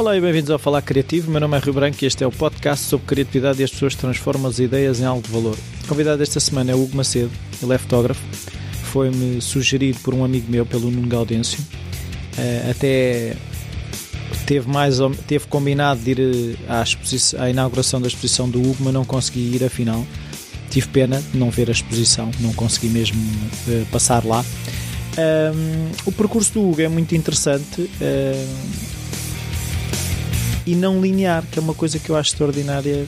[0.00, 1.30] Olá e bem-vindos ao Falar Criativo.
[1.30, 3.94] Meu nome é Rio Branco e este é o podcast sobre criatividade e as pessoas
[3.94, 5.54] transformam as ideias em algo de valor.
[5.84, 7.30] O convidado desta semana é o Hugo Macedo,
[7.62, 8.22] ele é fotógrafo.
[8.84, 11.58] Foi-me sugerido por um amigo meu, pelo Nuno Gaudêncio.
[12.38, 13.36] Uh, até
[14.46, 16.82] teve, mais, teve combinado de ir eh, à,
[17.44, 20.06] à inauguração da exposição do Hugo, mas não consegui ir afinal.
[20.70, 23.20] Tive pena de não ver a exposição, não consegui mesmo
[23.68, 24.42] uh, passar lá.
[25.18, 27.82] Um, o percurso do Hugo é muito interessante
[30.66, 33.06] e não linear, que é uma coisa que eu acho extraordinária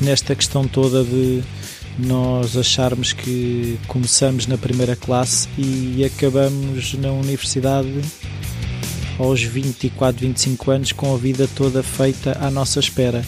[0.00, 1.42] nesta questão toda de
[1.98, 8.00] nós acharmos que começamos na primeira classe e acabamos na universidade
[9.18, 13.22] aos 24, 25 anos com a vida toda feita à nossa espera.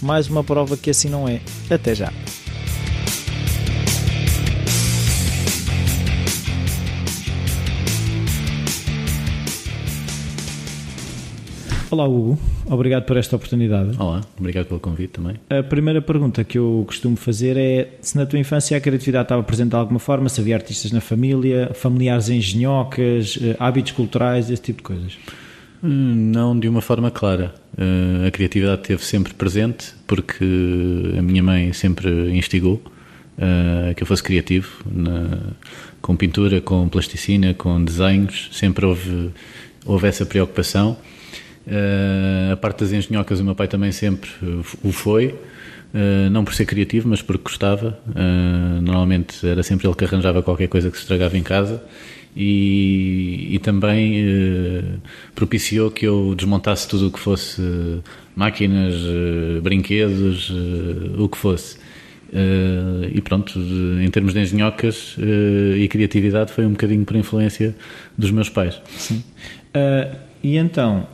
[0.00, 1.40] Mais uma prova que assim não é.
[1.68, 2.12] Até já.
[11.94, 12.36] Olá, Hugo.
[12.66, 13.96] Obrigado por esta oportunidade.
[14.00, 15.36] Olá, obrigado pelo convite também.
[15.48, 19.44] A primeira pergunta que eu costumo fazer é se na tua infância a criatividade estava
[19.44, 24.60] presente de alguma forma, se havia artistas na família, familiares engenhocas, eh, hábitos culturais, esse
[24.60, 25.16] tipo de coisas.
[25.84, 27.54] Hum, não de uma forma clara.
[27.78, 30.44] Eh, a criatividade esteve sempre presente porque
[31.16, 32.82] a minha mãe sempre instigou
[33.38, 34.84] eh, que eu fosse criativo
[36.02, 38.48] com pintura, com plasticina, com desenhos.
[38.50, 39.30] Sempre houve,
[39.86, 40.96] houve essa preocupação.
[41.66, 44.28] Uh, a parte das engenhocas, o meu pai também sempre
[44.82, 47.98] o foi, uh, não por ser criativo, mas porque gostava.
[48.08, 51.82] Uh, normalmente era sempre ele que arranjava qualquer coisa que se estragava em casa
[52.36, 55.00] e, e também
[55.34, 57.62] propiciou que eu desmontasse tudo o que fosse
[58.34, 58.94] máquinas,
[59.62, 60.50] brinquedos,
[61.16, 61.78] o que fosse.
[63.12, 63.56] e pronto,
[64.02, 65.14] em termos de engenhocas
[65.78, 67.72] e criatividade, foi um bocadinho por influência
[68.18, 68.82] dos meus pais.
[68.96, 69.22] Sim.
[70.42, 71.06] e então,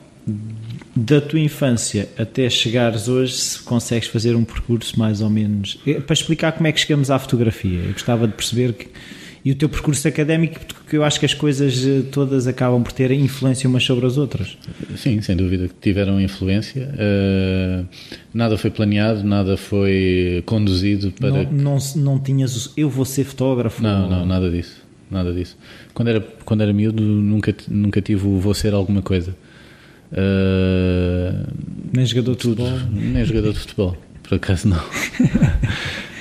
[0.95, 5.79] da tua infância até chegares hoje, se consegues fazer um percurso mais ou menos.
[5.87, 8.89] Eh, para explicar como é que chegamos à fotografia, eu gostava de perceber que.
[9.43, 12.93] E o teu percurso académico, porque eu acho que as coisas eh, todas acabam por
[12.93, 14.59] ter influência umas sobre as outras.
[14.97, 16.93] Sim, sem dúvida que tiveram influência.
[16.93, 17.87] Uh,
[18.35, 21.45] nada foi planeado, nada foi conduzido para.
[21.45, 22.71] Não, não, não tinhas.
[22.77, 23.83] Eu vou ser fotógrafo?
[23.83, 24.11] Não, ou...
[24.11, 24.77] não, nada disso.
[25.11, 25.57] Nada disso.
[25.95, 29.35] Quando era, quando era miúdo, nunca, nunca tive o vou ser alguma coisa.
[30.13, 31.47] Uh,
[31.93, 32.91] nem jogador de tudo, futebol?
[32.93, 34.79] Nem jogador de futebol, por acaso não.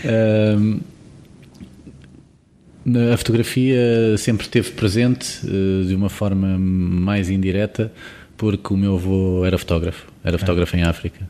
[0.06, 0.80] uh,
[3.14, 7.92] a fotografia sempre esteve presente uh, de uma forma mais indireta,
[8.38, 11.28] porque o meu avô era fotógrafo, era fotógrafo em África.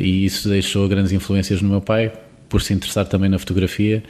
[0.00, 2.12] e isso deixou grandes influências no meu pai,
[2.48, 4.02] por se interessar também na fotografia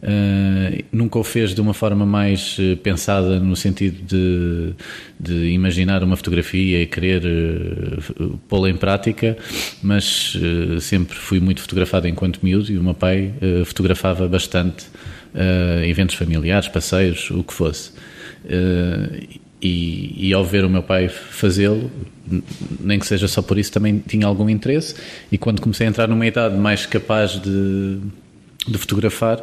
[0.00, 4.72] Uh, nunca o fez de uma forma mais uh, pensada no sentido de,
[5.18, 9.36] de, imaginar uma fotografia e querer uh, pô-la em prática,
[9.82, 10.36] mas
[10.80, 13.32] sempre fui muito fotografado enquanto miúdo e o meu pai
[13.64, 14.86] fotografava bastante
[15.84, 17.92] eventos familiares, passeios, o que fosse.
[19.60, 21.90] E, e, ao ver o meu pai fazê-lo,
[22.80, 24.94] nem que seja só por isso, também tinha algum interesse.
[25.30, 27.98] E quando comecei a entrar numa idade mais capaz de,
[28.66, 29.38] de fotografar,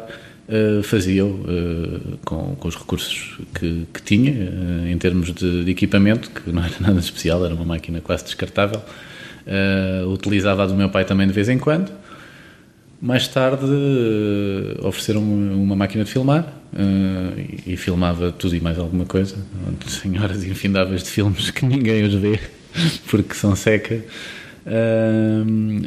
[0.48, 5.70] uh, fazia-o uh, com, com, os recursos que, que tinha, uh, em termos de, de,
[5.70, 8.80] equipamento, que não era nada especial, era uma máquina quase descartável.
[10.10, 11.92] utilizava a do meu pai também de vez em quando.
[13.00, 13.66] Mais tarde
[14.82, 16.50] ofereceram uma máquina de filmar
[17.36, 19.36] e, e, filmava tudo e mais alguma coisa.
[19.86, 22.40] Senhoras infindáveis de filmes que ninguém os vê
[23.10, 24.02] porque são seca.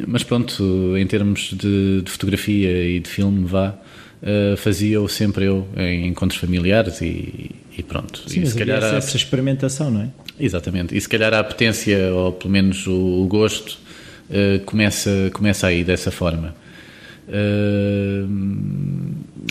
[0.06, 3.74] Mas pronto, em termos de, de, fotografia e de filme, vá,
[4.22, 8.22] uh, fazia-o sempre eu em encontros familiares e, e pronto.
[8.28, 8.96] Sim, e se calhar há...
[8.96, 10.08] essa experimentação, não é?
[10.38, 10.96] Exatamente.
[10.96, 13.78] E se calhar a apetência, ou pelo menos o, o gosto,
[14.30, 16.54] uh, começa, começa aí dessa forma.
[17.28, 18.28] Uh...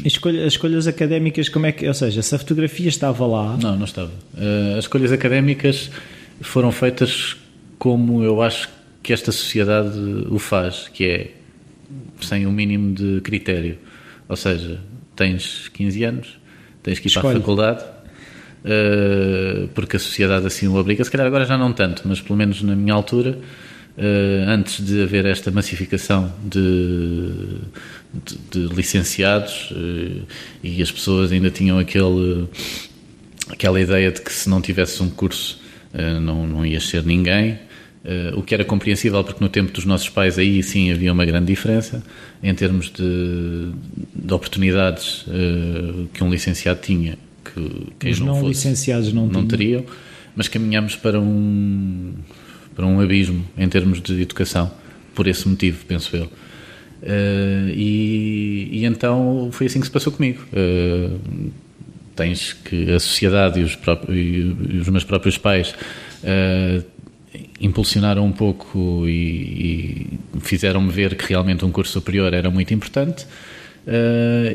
[0.04, 1.88] Escolha, as escolhas académicas, como é que.
[1.88, 3.58] Ou seja, se a fotografia estava lá.
[3.58, 4.12] Não, não estava.
[4.34, 5.90] Uh, as escolhas académicas
[6.42, 7.36] foram feitas
[7.78, 8.70] como eu acho
[9.02, 9.98] que esta sociedade
[10.30, 11.32] o faz, que é
[12.22, 13.78] sem o um mínimo de critério.
[14.30, 14.80] Ou seja,
[15.16, 16.40] tens 15 anos,
[16.84, 17.24] tens que ir Escolhe.
[17.24, 17.84] para a faculdade,
[18.64, 21.04] uh, porque a sociedade assim o obriga.
[21.04, 23.32] Se calhar agora já não tanto, mas pelo menos na minha altura,
[23.98, 27.32] uh, antes de haver esta massificação de,
[28.14, 30.26] de, de licenciados uh,
[30.64, 32.48] e as pessoas ainda tinham aquele,
[33.50, 35.60] aquela ideia de que se não tivesse um curso
[36.22, 37.58] não, não ias ser ninguém.
[38.04, 41.26] Uh, o que era compreensível, porque no tempo dos nossos pais aí sim havia uma
[41.26, 42.02] grande diferença
[42.42, 43.72] em termos de,
[44.16, 49.28] de oportunidades uh, que um licenciado tinha, que quem Os não, não fosse, licenciados não,
[49.28, 49.84] não teriam,
[50.34, 52.14] mas caminhamos para um
[52.74, 54.72] para um abismo em termos de educação,
[55.14, 56.24] por esse motivo, penso eu.
[56.24, 60.42] Uh, e, e, então foi assim que se passou comigo.
[60.54, 61.52] Uh,
[62.16, 65.74] tens que a sociedade e os, próprios, e os meus próprios pais
[66.24, 66.84] uh,
[67.60, 73.26] impulsionaram um pouco e, e fizeram-me ver que realmente um curso superior era muito importante.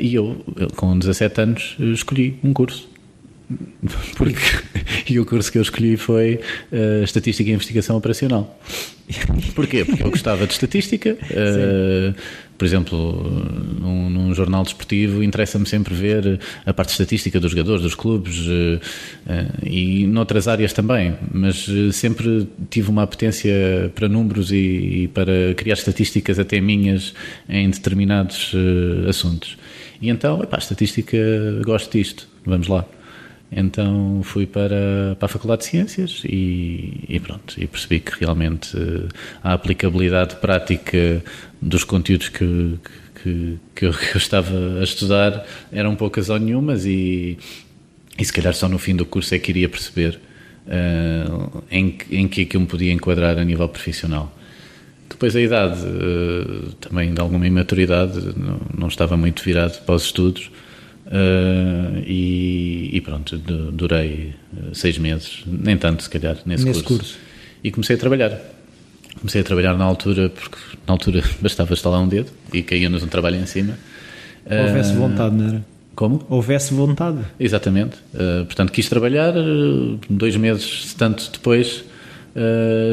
[0.01, 0.45] e eu,
[0.77, 2.94] com 17 anos, escolhi um curso
[4.17, 4.41] porque,
[5.09, 6.41] e o curso que eu escolhi foi
[6.73, 8.59] uh, Estatística e Investigação Operacional.
[9.55, 9.85] Porquê?
[9.85, 11.11] Porque eu gostava de estatística.
[11.13, 12.15] Uh,
[12.57, 13.23] por exemplo,
[13.79, 18.81] num, num jornal desportivo, interessa-me sempre ver a parte estatística dos jogadores, dos clubes uh,
[19.63, 21.15] e noutras áreas também.
[21.31, 27.13] Mas sempre tive uma apetência para números e, e para criar estatísticas até minhas
[27.49, 28.53] em determinados
[29.07, 29.59] assuntos.
[30.01, 31.19] E então, epá, estatística,
[31.63, 32.27] gosto disto.
[32.47, 32.87] Vamos lá.
[33.51, 38.77] Então fui para, para a Faculdade de Ciências e, e pronto, e percebi que realmente
[38.77, 39.09] uh,
[39.43, 41.23] a aplicabilidade prática
[41.61, 42.79] dos conteúdos que,
[43.23, 47.39] que, que, eu, que, eu, estava a estudar eram poucas ou nenhumas e,
[48.19, 50.19] e se calhar só no fim do curso é que iria perceber
[50.67, 54.37] uh, em, em que é que eu me podia enquadrar a nível profissional.
[55.09, 60.05] Depois a idade, uh, também de alguma imaturidade, não, não estava muito virado para os
[60.05, 60.51] estudos,
[61.15, 66.99] Uh, e, e, pronto, durei eh, seis meses, nem tanto se calhar, nesse, nesse curso.
[66.99, 67.19] curso.
[67.63, 68.37] E comecei a trabalhar.
[69.21, 73.07] Comecei a trabalhar na altura, porque na altura bastava estalar um dedo e caía-nos um
[73.07, 73.79] trabalho em cima.
[74.45, 75.65] Houvesse uh, vontade, não era?
[75.95, 76.27] Como?
[76.29, 77.19] Houvesse vontade.
[77.39, 77.95] Exatamente.
[78.13, 79.33] Uh, portanto, quis trabalhar,
[80.11, 81.85] dois meses, tanto depois,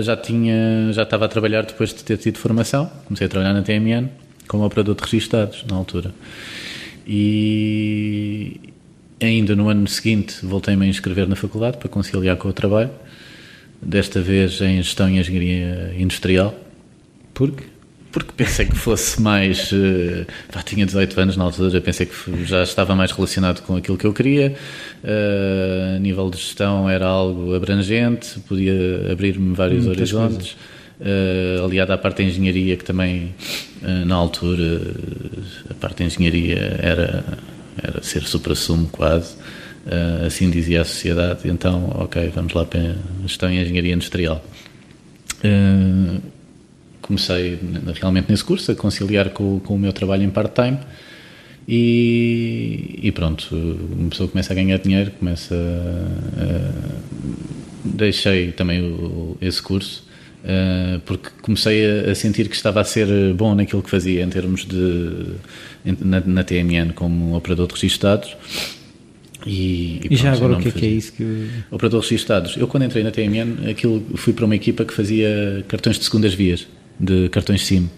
[0.04, 2.88] já tinha, já estava a trabalhar depois de ter tido formação.
[3.06, 4.10] Comecei a trabalhar na TMN
[4.48, 6.12] como operador de registados na altura.
[7.14, 8.58] E
[9.20, 12.90] ainda no ano seguinte voltei-me a inscrever na faculdade para conciliar com o trabalho,
[13.82, 16.58] desta vez em Gestão e Engenharia Industrial.
[17.34, 17.66] Porque?
[18.14, 19.74] Porque pensei que fosse mais.
[19.74, 23.98] Uh, pá, tinha 18 anos na altura, pensei que já estava mais relacionado com aquilo
[23.98, 24.56] que eu queria.
[25.04, 30.56] Uh, a nível de gestão era algo abrangente, podia abrir-me vários Muitas horizontes.
[31.02, 33.34] Uh, aliado à parte da engenharia, que também
[33.82, 34.82] uh, na altura
[35.68, 37.26] a parte da engenharia era,
[37.82, 39.34] era ser supra-sumo quase,
[39.88, 41.50] uh, assim dizia a sociedade.
[41.50, 44.46] Então, ok, vamos lá para a gestão em engenharia industrial.
[47.02, 47.58] comecei
[48.00, 50.78] realmente nesse curso a conciliar com, com o meu trabalho em part-time.
[51.68, 56.92] E, e, pronto, uma pessoa começa a ganhar dinheiro, começa a,
[57.84, 60.11] deixei também o, esse curso
[61.06, 65.36] porque comecei a, sentir que estava a ser bom naquilo que fazia em termos de
[66.04, 68.36] na, na TMN como operador de registados
[69.46, 72.10] e, e, e pronto, já agora o que é, que é isso que operador de
[72.10, 76.06] registados eu quando entrei na TMN aquilo fui para uma equipa que fazia cartões de
[76.06, 76.68] segundas vias
[77.02, 77.90] de cartões SIM.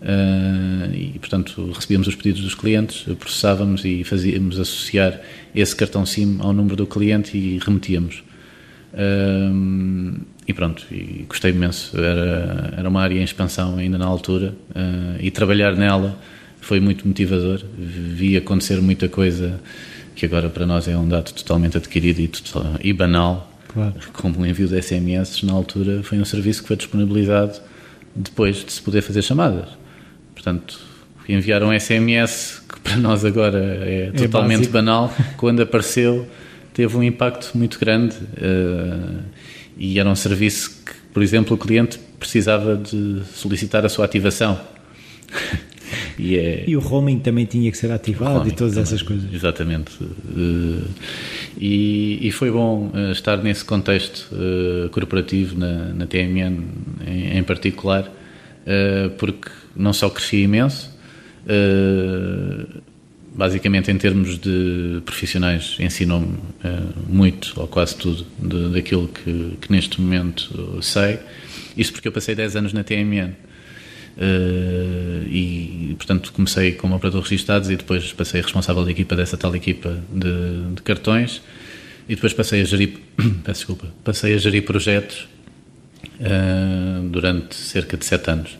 [0.00, 5.20] Uh, e portanto recebíamos os pedidos dos clientes processávamos e fazíamos associar
[5.52, 8.22] esse cartão SIM ao número do cliente e remetíamos
[8.94, 11.96] uh, e pronto, e gostei imenso.
[11.96, 16.18] Era, era uma área em expansão ainda na altura uh, e trabalhar nela
[16.60, 17.62] foi muito motivador.
[17.76, 19.60] Vi acontecer muita coisa
[20.14, 23.94] que agora para nós é um dado totalmente adquirido e, total, e banal, claro.
[24.12, 25.42] como o envio de SMS.
[25.44, 27.58] Na altura foi um serviço que foi disponibilizado
[28.14, 29.68] depois de se poder fazer chamadas.
[30.34, 30.80] Portanto,
[31.28, 34.72] enviar um SMS que para nós agora é, é totalmente básico.
[34.72, 36.26] banal, quando apareceu
[36.78, 38.14] teve um impacto muito grande.
[38.14, 39.24] Uh,
[39.76, 44.60] e era um serviço que, por exemplo, o cliente precisava de solicitar a sua ativação.
[46.16, 46.64] e, é...
[46.68, 49.34] e, o roaming também tinha que ser ativado e todas também, essas coisas.
[49.34, 49.90] Exatamente.
[50.00, 50.84] Eh,
[51.58, 56.62] e, e, foi bom eh, estar nesse contexto eh, corporativo na, na TMN
[57.04, 58.08] em, em particular,
[59.16, 60.96] porque não só cresci imenso,
[63.38, 66.40] basicamente em termos de profissionais ensinou-me uh,
[67.08, 71.20] muito ou quase tudo de, daquilo que, que, neste momento sei.
[71.76, 73.34] Isto porque eu passei 10 anos na TMN uh,
[74.18, 79.54] eh, e portanto comecei como operador registados e depois passei responsável da equipa dessa tal
[79.54, 81.40] equipa de, de cartões.
[82.08, 82.98] E depois passei a gerir
[83.44, 85.28] peço desculpa passei a gerir projetos
[86.18, 88.58] uh, durante cerca de 7 anos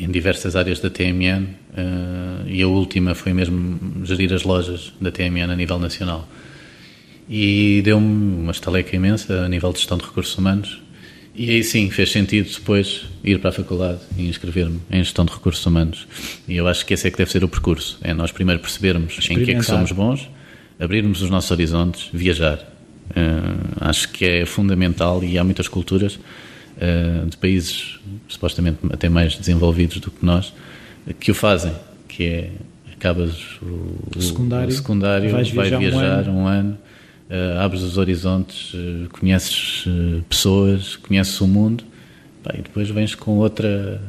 [0.00, 5.10] em diversas áreas da TMN uh, e a última foi mesmo gerir as lojas da
[5.10, 6.28] TMN a nível nacional.
[7.28, 10.82] E deu-me uma estaleca imensa a nível de gestão de recursos humanos.
[11.34, 15.32] E aí sim fez sentido depois ir para a faculdade e inscrever-me em gestão de
[15.32, 16.06] recursos humanos.
[16.46, 19.18] E eu acho que esse é que deve ser o percurso: é nós primeiro percebermos
[19.30, 20.28] em que é que somos bons,
[20.78, 22.58] abrirmos os nossos horizontes, viajar.
[23.80, 26.18] acho que é fundamental e há muitas culturas
[27.28, 27.98] de países
[28.28, 30.52] supostamente até mais desenvolvidos do que nós
[31.20, 31.72] que o fazem,
[32.08, 32.50] que é
[32.92, 36.78] acabas o, secundário, o secundário vais viajar, vai viajar um ano, um ano
[37.28, 41.82] uh, abres os horizontes, uh, conheces uh, pessoas, conheces o mundo
[42.44, 44.00] pá, e depois vens com outra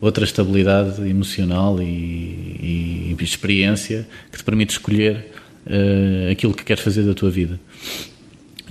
[0.00, 5.26] outra estabilidade emocional e, e, e experiência que te permite escolher
[6.30, 7.58] aquilo que queres fazer da tua vida.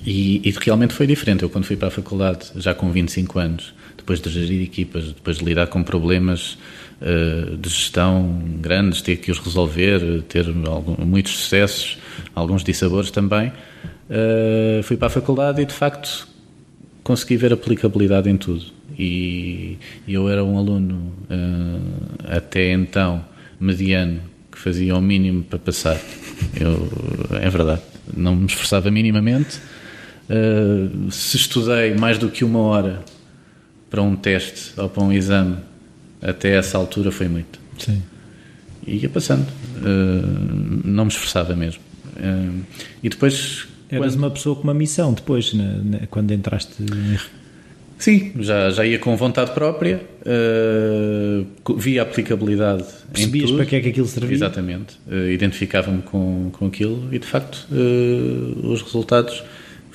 [0.07, 1.43] E, e, realmente foi diferente.
[1.43, 5.37] Eu, quando fui para a faculdade, já com 25 anos, depois de gerir equipas, depois
[5.37, 6.57] de lidar com problemas
[7.01, 11.97] uh, de gestão grandes, ter que os resolver, ter algum, muitos sucessos,
[12.33, 16.25] alguns dissabores também, uh, fui para a faculdade e, de facto,
[17.03, 18.63] consegui ver aplicabilidade em tudo.
[18.97, 23.25] E, e eu era um aluno, uh, até então,
[23.59, 25.99] mediano, que fazia o mínimo para passar.
[26.57, 26.87] Eu,
[27.41, 27.81] é verdade,
[28.15, 29.59] não me esforçava minimamente.
[30.29, 33.03] Uh, se estudei mais do que uma hora
[33.89, 35.57] para um teste ou para um exame,
[36.21, 37.59] até essa altura foi muito.
[37.77, 38.01] Sim.
[38.85, 39.47] E ia passando.
[39.77, 41.81] Uh, não me esforçava mesmo.
[42.17, 42.61] Uh,
[43.01, 43.67] e depois.
[43.89, 44.19] Eras quando...
[44.19, 46.73] uma pessoa com uma missão depois, na, na, quando entraste.
[47.97, 53.89] Sim, já, já ia com vontade própria, uh, via aplicabilidade Percebias para que é que
[53.89, 54.35] aquilo servia?
[54.35, 59.43] Exatamente, uh, identificava-me com, com aquilo e de facto uh, os resultados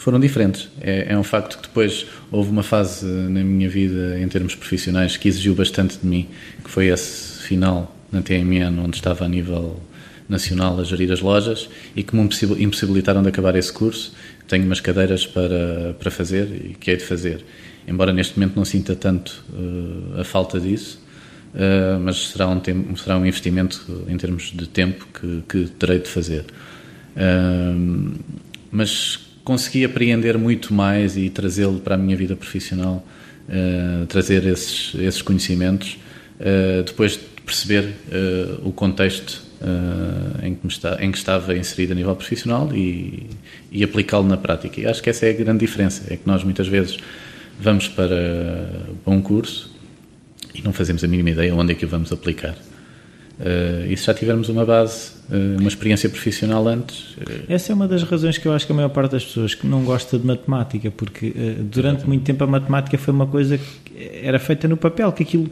[0.03, 0.69] foram diferentes.
[0.81, 5.17] É, é, um facto que depois houve uma fase na minha vida, em termos profissionais,
[5.17, 6.29] que exigiu bastante de mim,
[6.65, 9.81] que foi esse final na TMN, onde estava a nível
[10.29, 12.29] nacional a gerir as lojas e que me
[12.59, 14.13] impossibilitaram de acabar esse curso.
[14.49, 17.45] Tenho umas cadeiras para, para fazer e que hei de fazer.
[17.87, 21.01] Embora neste momento não sinta tanto uh, a falta disso,
[21.55, 26.01] uh, mas será um, tempo, será um investimento em termos de tempo que, que terei
[26.01, 26.45] de fazer.
[27.17, 28.19] Uh,
[28.73, 33.05] mas consegui apreender muito mais e trazê-lo para a minha vida profissional,
[33.49, 35.99] uh, trazer esses, esses conhecimentos,
[36.41, 39.53] uh, depois de perceber uh, o contexto
[40.43, 43.29] em que, está, em, que estava inserido a nível profissional e,
[43.71, 44.81] e aplicá-lo na prática.
[44.81, 46.97] E acho que essa é a grande diferença, é que nós muitas vezes
[47.61, 48.69] vamos para,
[49.05, 49.73] para um curso
[50.53, 52.57] e não fazemos a mínima ideia onde é que o vamos aplicar.
[53.41, 57.15] Uh, e se já tivermos uma base, uh, uma experiência profissional antes.
[57.17, 57.45] Uh...
[57.49, 59.67] Essa é uma das razões que eu acho que a maior parte das pessoas que
[59.67, 61.33] não gosta de matemática, porque
[61.71, 65.51] durante muito tempo a matemática foi uma coisa que era feita no papel, que aquilo.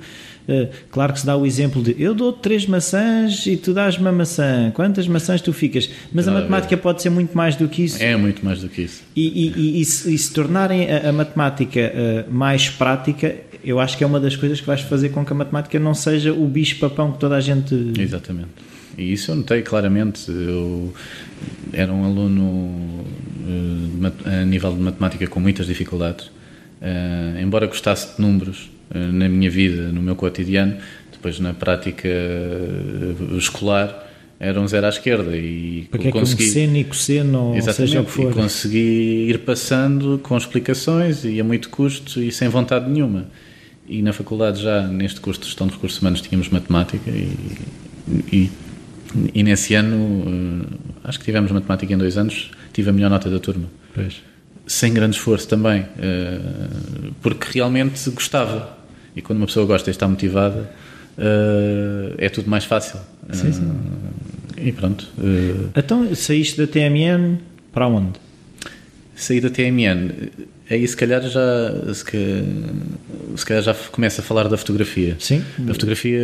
[0.91, 4.13] claro que se dá o exemplo de eu dou três maçãs e tu dás uma
[4.13, 5.91] maçã, quantas maçãs tu ficas?
[6.13, 8.03] Mas a matemática pode ser muito mais do que isso.
[8.03, 9.03] É muito mais do que isso.
[9.17, 11.93] E, e, e, e se, se, tornarem a, a matemática
[12.29, 15.37] mais prática, eu acho que é uma das coisas que vais fazer com que a
[15.37, 17.75] matemática não seja o bicho-papão que toda a gente.
[17.99, 18.51] Exatamente.
[18.97, 20.31] E isso eu notei claramente.
[20.31, 20.93] Eu
[21.73, 23.05] era um aluno
[23.47, 26.27] eh, a nível de matemática com muitas dificuldades.
[26.81, 30.79] Uh, embora gostasse de números uh, na minha vida, no meu cotidiano,
[31.13, 32.09] depois na prática
[33.37, 36.43] escolar era um zero à esquerda e Porque consegui...
[36.43, 38.31] é que um seno e cosseno, ou seja o que for.
[38.31, 43.27] E consegui ir passando com explicações e a muito custo e sem vontade nenhuma.
[43.91, 47.37] E na faculdade, já neste curso de gestão de recursos humanos, tínhamos matemática e,
[48.33, 48.51] e,
[49.35, 53.29] e nesse ano, eh, acho que tivemos matemática em dois anos, tive a melhor nota
[53.29, 53.67] da turma.
[53.93, 54.23] Pois.
[54.65, 56.39] Sem grande esforço também, eh,
[57.21, 58.79] porque realmente gostava.
[59.17, 60.71] E quando uma pessoa gosta e está motivada,
[61.19, 63.01] eh, é tudo mais fácil.
[63.33, 63.73] Sim, sim.
[64.57, 65.05] E pronto.
[65.75, 67.39] Então, saíste da TMN
[67.73, 68.21] para onde?
[69.17, 70.31] Saí da TMN
[70.71, 72.05] aí se calhar já se,
[73.37, 75.17] se calhar já começa a falar da fotografia.
[75.19, 75.45] Sim.
[75.69, 76.21] A fotografia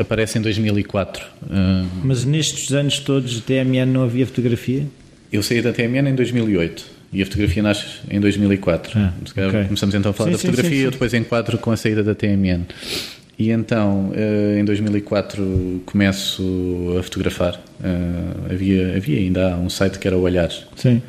[0.00, 1.24] aparece em 2004.
[1.50, 4.86] Ah, Mas nestes anos todos de TMN não havia fotografia?
[5.30, 8.98] Eu saí da TMN em 2008 e a fotografia nasce em 2004.
[8.98, 9.64] Ah, okay.
[9.64, 12.02] Começamos então a falar sim, da fotografia, sim, sim, eu depois enquadro com a saída
[12.02, 12.64] da TMN.
[13.38, 17.60] E então, ah, em 2004, começo a fotografar.
[17.84, 20.64] Ah, havia, havia ainda um site que era o Olhares.
[20.76, 21.02] Sim.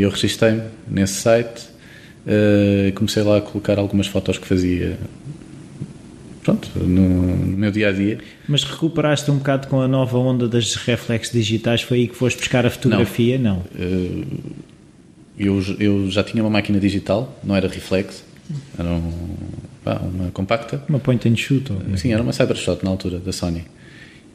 [0.00, 1.66] Eu registrei-me nesse site
[2.28, 4.98] Uh, comecei lá a colocar algumas fotos que fazia
[6.42, 8.18] pronto, no, no, meu dia a dia.
[8.46, 11.80] Mas recuperaste um bocado com a nova onda das reflexos digitais?
[11.80, 13.38] Foi aí que foste buscar a fotografia?
[13.38, 13.56] Não.
[13.56, 13.86] não.
[13.86, 14.26] Uh,
[15.38, 18.22] eu, eu já tinha uma máquina digital, não era reflex,
[18.78, 19.12] era um,
[19.82, 20.82] pá, uma compacta.
[20.86, 21.72] Uma point and shoot?
[21.72, 21.96] Ou...
[21.96, 23.64] Sim, era uma Cybershot na altura, da Sony.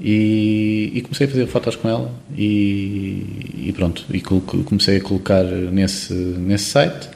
[0.01, 5.43] E, e, comecei a fazer fotos com ela e, e pronto, e comecei a colocar
[5.43, 7.09] nesse, nesse site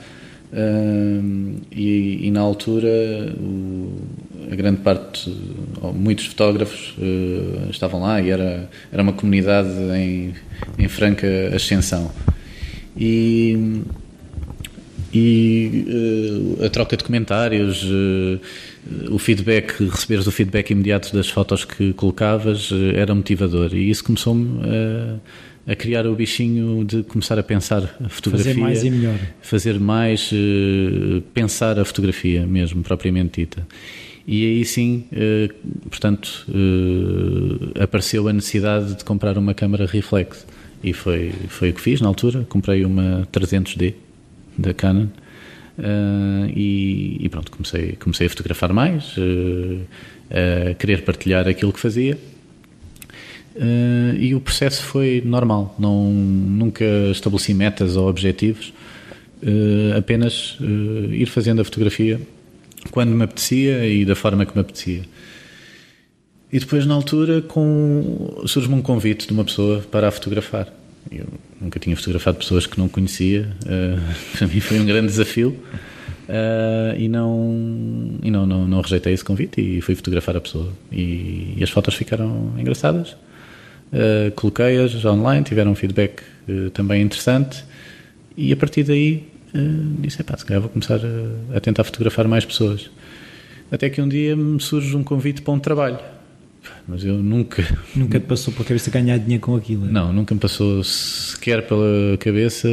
[0.52, 2.88] Uh, e, e, na altura
[3.38, 3.92] o,
[4.50, 5.36] a grande parte,
[5.94, 10.34] muitos fotógrafos uh, estavam lá e era, era uma comunidade em,
[10.80, 12.10] em franca ascensão.
[12.96, 13.84] E,
[15.14, 15.86] e
[16.60, 18.40] uh, a troca de comentários, uh,
[19.12, 24.62] o feedback, receberes o feedback imediato das fotos que colocavas era motivador e isso começou-me
[24.64, 25.20] a,
[25.68, 28.54] a criar o bichinho de começar a pensar a fotografia.
[28.54, 29.20] Fazer mais e melhor.
[29.42, 30.32] Fazer mais,
[31.34, 33.68] pensar a fotografia mesmo, propriamente dita.
[34.26, 35.06] E aí sim,
[35.90, 36.46] portanto,
[37.82, 40.46] apareceu a necessidade de comprar uma câmara reflex.
[40.84, 42.46] E foi, foi o que fiz na altura.
[42.48, 43.94] Comprei uma 300D
[44.58, 45.08] da Canon.
[45.78, 49.80] Uh, e, e, pronto, comecei, comecei a fotografar mais, uh,
[50.32, 52.18] a querer partilhar aquilo que fazia.
[53.58, 58.72] Uh, e o processo foi normal, não, nunca estabeleci metas ou objetivos,
[59.96, 60.58] apenas
[61.12, 62.20] ir fazendo a fotografia
[62.90, 65.04] quando me apetecia e da forma que me apetecia.
[66.52, 70.72] E depois, na altura, com, surge-me um convite de uma pessoa para a fotografar.
[71.12, 71.26] Eu
[71.60, 75.58] nunca tinha fotografado pessoas que não conhecia, uh, para mim foi um grande desafio.
[76.28, 80.72] Uh, e não, e não, não, não, rejeitei esse convite e fui fotografar a pessoa.
[80.92, 83.16] E, e as fotos ficaram engraçadas.
[83.92, 87.64] Uh, Coloquei-as online, tiveram um feedback uh, também interessante.
[88.36, 89.28] E a partir daí
[90.00, 92.90] disse: pá, se calhar vou começar a, a tentar fotografar mais pessoas.
[93.72, 96.00] Até que um dia me surge um convite para um trabalho
[96.88, 97.64] mas eu nunca.
[97.96, 99.86] Nunca te passou pela cabeça ganhar dinheiro com aquilo?
[99.86, 102.70] Não, nunca me passou sequer pela cabeça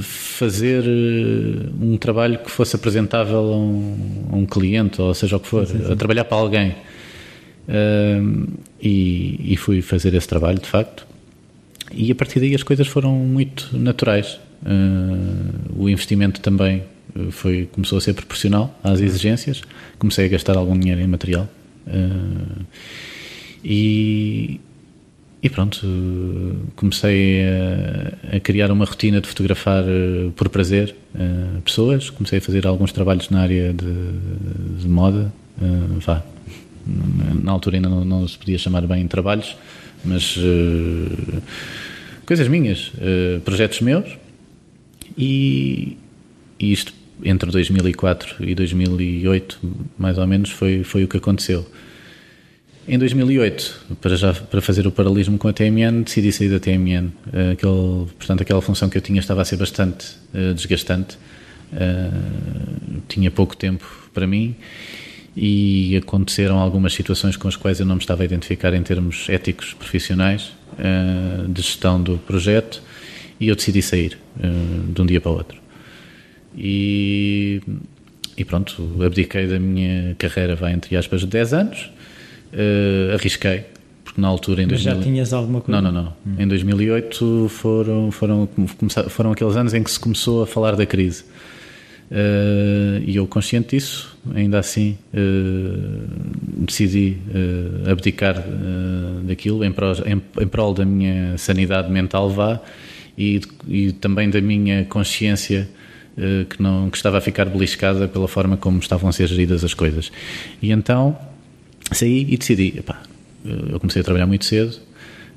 [0.00, 5.40] fazer eh, um trabalho que fosse apresentável a um, a um cliente, ou seja o
[5.40, 5.92] que for, sim, sim.
[5.92, 6.74] a trabalhar para alguém.
[7.68, 8.48] Uh,
[8.80, 11.06] e, e, fui fazer esse trabalho, de facto.
[11.92, 14.40] E a partir daí as coisas foram muito naturais.
[14.62, 16.82] Uh, o investimento também
[17.30, 19.60] foi, começou a ser proporcional às exigências.
[19.98, 21.46] Comecei a gastar algum dinheiro em material.
[21.86, 22.64] Uh,
[23.62, 24.60] e,
[25.42, 25.86] e pronto,
[26.74, 29.84] comecei a, a, criar uma rotina de fotografar
[30.36, 30.94] por prazer
[31.64, 32.08] pessoas.
[32.08, 35.32] Comecei a fazer alguns trabalhos na área de, de moda.
[36.00, 36.22] Vá.
[37.42, 39.56] Na altura ainda não, não, se podia chamar bem trabalhos,
[40.04, 41.42] mas uh,
[42.24, 42.92] coisas minhas,
[43.44, 44.08] projetos meus.
[45.16, 45.96] E,
[46.58, 46.92] e isto
[47.24, 49.58] entre 2004 e 2008,
[49.98, 51.66] mais ou menos, foi, foi o que aconteceu.
[52.86, 57.10] Em 2008, para, já, para fazer o paralelismo com a TMN, decidi sair da TMN.
[57.32, 61.18] Eh, aquele, portanto, aquela função que eu tinha estava a ser bastante uh, desgastante.
[61.70, 64.56] Uh, tinha pouco tempo para mim
[65.40, 69.28] e aconteceram algumas situações com as quais eu não me estava a identificar em termos
[69.28, 72.82] éticos, profissionais, uh, de gestão do projeto
[73.38, 74.18] e eu decidi sair
[74.88, 75.60] de um dia para o outro.
[76.56, 77.62] E,
[78.36, 81.90] e pronto, abdiquei da minha carreira, vai entre aspas, de 10 anos
[82.52, 83.64] uh, arrisquei,
[84.04, 84.94] porque na altura em Mas 2000...
[84.94, 85.80] já tinhas alguma coisa?
[85.80, 86.12] Não, não, não.
[86.26, 86.36] Hum.
[86.38, 88.48] Em 2008 foram, foram,
[89.08, 91.24] foram aqueles anos em que se começou a falar da crise.
[92.10, 98.42] Uh, e eu, consciente disso, ainda assim uh, decidi uh, abdicar
[99.24, 102.60] daquilo em prol, em, em prol, da minha sanidade mental, vá,
[103.16, 105.68] e, e também da minha consciência
[106.50, 109.72] que, não, que estava a ficar beliscada pela forma como estavam a ser geridas as
[109.72, 110.10] coisas.
[110.60, 111.16] E então
[111.92, 113.00] saí e decidi, epá,
[113.44, 114.80] eu comecei a trabalhar muito cedo,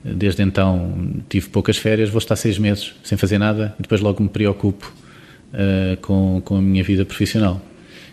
[0.04, 4.24] desde então tive poucas férias, vou estar seis meses sem fazer nada e depois logo
[4.24, 4.92] me preocupo
[5.54, 7.62] uh, com, com a minha vida profissional.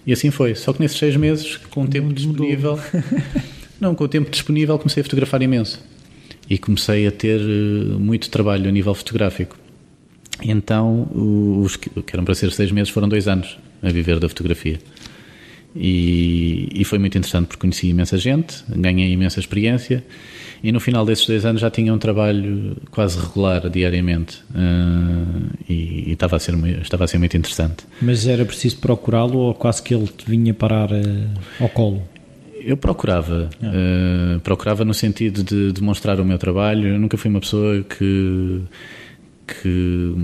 [0.06, 2.78] E assim foi, só que nesses seis meses, com o tempo disponível,
[3.80, 5.84] não, com o tempo disponível comecei a fotografar imenso
[6.48, 9.56] e comecei a ter uh, muito trabalho a nível fotográfico.
[10.42, 11.08] Então,
[11.62, 14.78] os que eram para ser seis meses foram dois anos a viver da fotografia.
[15.76, 20.02] E, e, foi muito interessante porque conheci imensa gente, ganhei imensa experiência
[20.62, 26.08] e no final desses dois anos já tinha um trabalho quase regular diariamente uh, e,
[26.08, 27.84] e, estava, a ser, estava a ser muito interessante.
[28.02, 31.28] Mas era preciso procurá-lo ou quase que ele te vinha parar uh,
[31.60, 32.02] ao colo?
[32.60, 36.88] Eu procurava, uh, procurava no sentido de demonstrar o meu trabalho.
[36.88, 38.62] Eu nunca fui uma pessoa que,
[39.46, 40.14] que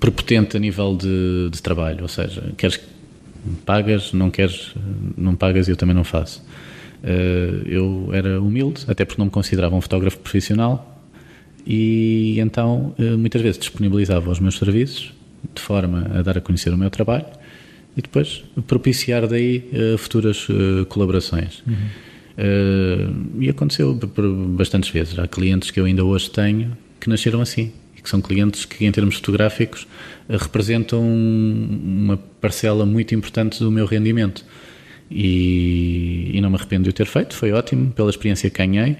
[0.00, 2.80] prepotente a nível de, de trabalho, ou seja, queres
[3.64, 4.74] pagas, não queres,
[5.16, 6.42] não pagas e eu também não faço.
[7.06, 11.02] Eh, eu era humilde, até porque não me considerava um fotógrafo profissional
[11.66, 15.12] e então eh, muitas vezes disponibilizava os meus serviços
[15.54, 17.26] de forma a dar a conhecer o meu trabalho
[17.94, 20.48] e depois propiciar daí eh, futuras
[20.88, 21.62] colaborações.
[21.66, 23.40] Uhum.
[23.40, 23.94] e aconteceu
[24.56, 25.16] bastantes vezes.
[25.18, 27.70] Há clientes que eu ainda hoje tenho que nasceram assim
[28.04, 29.88] que são clientes que, em termos fotográficos,
[30.28, 34.44] eh, representam uma parcela muito importante do meu rendimento.
[35.10, 38.96] E, e, não me arrependo de o ter feito, foi ótimo pela experiência que ganhei,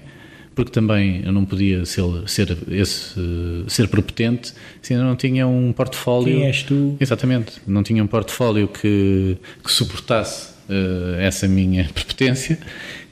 [0.55, 3.19] porque também eu não podia ser, ser, esse,
[3.67, 6.37] ser propotente se ainda não tinha um portfólio.
[6.37, 6.97] Quem és tu?
[6.99, 12.57] Exatamente, não tinha um portfólio que, que suportasse uh, essa minha prepotência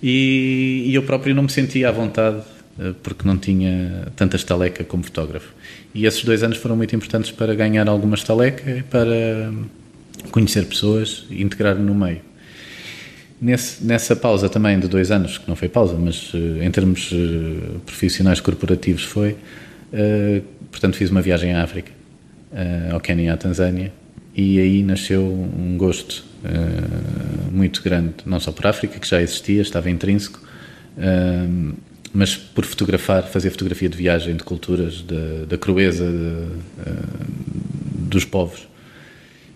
[0.02, 2.42] e, e, eu próprio não me sentia à vontade
[3.04, 5.54] porque não tinha tanta estaleca como fotógrafo.
[5.94, 9.52] E esses dois anos foram muito importantes para ganhar alguma estaleca para
[10.32, 12.22] conhecer pessoas e integrar no meio.
[13.44, 17.12] Nesse, nessa pausa também de dois anos, que não foi pausa, mas uh, em termos
[17.12, 21.92] uh, profissionais corporativos foi, uh, portanto fiz uma viagem à África,
[22.92, 23.92] ao Quênia e à Tanzânia,
[24.36, 26.24] e aí nasceu um gosto
[27.52, 30.40] muito grande, não só por África, que já existia, estava intrínseco,
[32.14, 36.48] mas por fotografar, fazer fotografia de viagem, de culturas, da, da crueza de,
[38.08, 38.68] dos povos.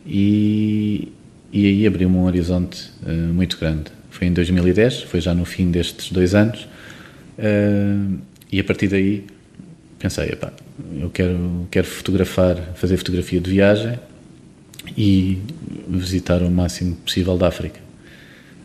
[0.06, 1.12] E,
[1.54, 3.92] e aí abriu-me um horizonte uh, muito grande.
[4.10, 6.68] Foi em 2010, foi já no fim destes dois anos,
[7.38, 8.18] uh,
[8.52, 9.26] e a partir daí
[10.00, 10.52] pensei, epá,
[11.00, 14.00] eu quero, quero fotografar, fazer fotografia de viagem
[14.98, 15.40] e
[15.88, 17.80] visitar o máximo possível da África.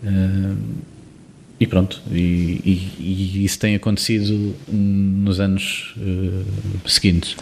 [0.02, 0.56] Uh,
[1.62, 5.94] e pronto, e, e, e, isso tem acontecido nos anos
[6.84, 7.36] seguintes.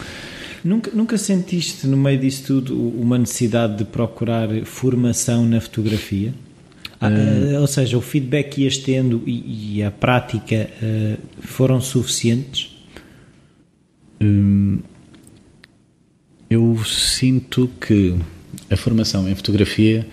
[0.63, 6.35] Nunca, nunca sentiste no meio disso tudo uma necessidade de procurar formação na fotografia?
[7.01, 12.77] Uh, ou seja, o feedback que ias tendo e, e a prática uh, foram suficientes?
[14.21, 14.81] Hum,
[16.51, 18.15] eu sinto que
[18.69, 20.07] a formação em fotografia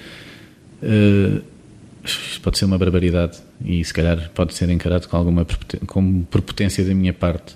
[2.42, 5.46] pode ser uma barbaridade e se calhar pode ser encarado com alguma
[5.86, 7.56] como prepotência da minha parte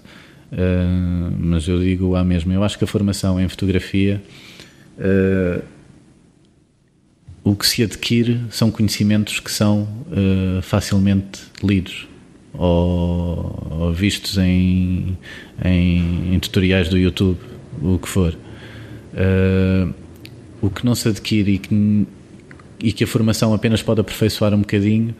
[0.51, 2.53] Uh, mas eu digo a mesma.
[2.53, 4.21] Eu acho que a formação em fotografia
[4.97, 5.63] uh,
[7.43, 12.07] o que se adquire são conhecimentos que são uh, facilmente lidos
[12.53, 15.17] ou, ou vistos em,
[15.63, 17.39] em, em, tutoriais do YouTube,
[17.81, 18.37] o que for.
[20.61, 22.05] o que não se adquire e que,
[22.81, 25.15] e que a formação apenas pode aperfeiçoar um bocadinho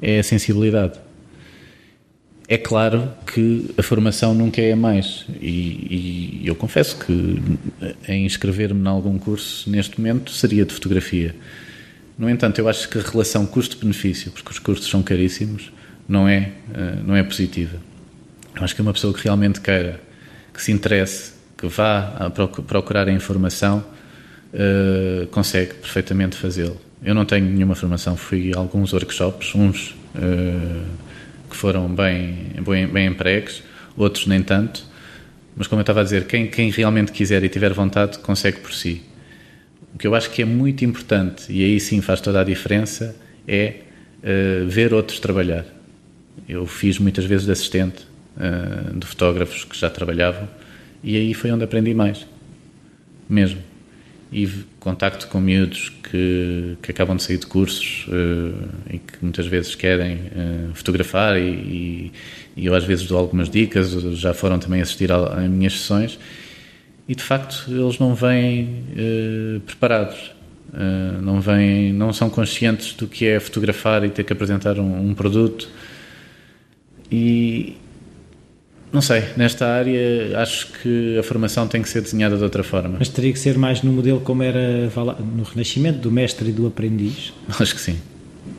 [0.00, 0.98] é a sensibilidade.
[2.48, 7.42] É claro que a formação nunca é mais e, e eu confesso que
[8.08, 11.34] em inscrever-me em algum curso neste momento seria de fotografia.
[12.16, 15.72] No entanto, eu acho que a relação custo-benefício, porque os cursos são caríssimos,
[16.08, 17.76] não é, eh, não é positiva.
[18.54, 20.00] Eu acho que uma pessoa que realmente queira,
[20.54, 22.30] que se interesse, que vá
[22.66, 23.84] procurar a informação,
[24.52, 26.80] uh, consegue perfeitamente fazê-lo.
[27.02, 30.84] Eu não tenho nenhuma formação, fui a alguns workshops, uns uh,
[31.48, 33.62] que foram bem, bem, bem empregues,
[33.96, 34.84] outros nem tanto.
[35.56, 38.72] Mas, como eu estava a dizer, quem, quem realmente quiser e tiver vontade consegue por
[38.72, 39.02] si.
[39.94, 43.16] O que eu acho que é muito importante, e aí sim faz toda a diferença,
[43.46, 43.76] é
[44.22, 45.64] uh, ver outros trabalhar.
[46.48, 48.06] Eu fiz muitas vezes de assistente
[48.36, 50.48] uh, de fotógrafos que já trabalhavam,
[51.02, 52.26] e aí foi onde aprendi mais.
[53.28, 53.60] Mesmo
[54.32, 54.48] e
[54.86, 59.74] contacto com miúdos que, que acabam de sair de cursos uh, e que muitas vezes
[59.74, 62.12] querem uh, fotografar e,
[62.56, 66.20] e, eu às vezes dou algumas dicas, já foram também assistir a, minhas sessões
[67.08, 70.36] e de facto eles não vêm uh, preparados,
[71.22, 75.14] não, vêm, não são conscientes do que é fotografar e ter que apresentar um, um
[75.14, 75.68] produto
[77.10, 77.76] e,
[78.92, 82.96] não sei, nesta área acho que a formação tem que ser desenhada de outra forma.
[82.98, 84.90] Mas teria que ser mais no modelo como era
[85.36, 87.32] no Renascimento, do mestre e do aprendiz?
[87.60, 87.98] Acho que sim,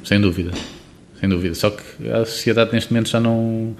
[0.04, 0.52] sem dúvida.
[1.20, 1.56] Sem dúvida.
[1.56, 3.76] Só que a sociedade neste momento já não,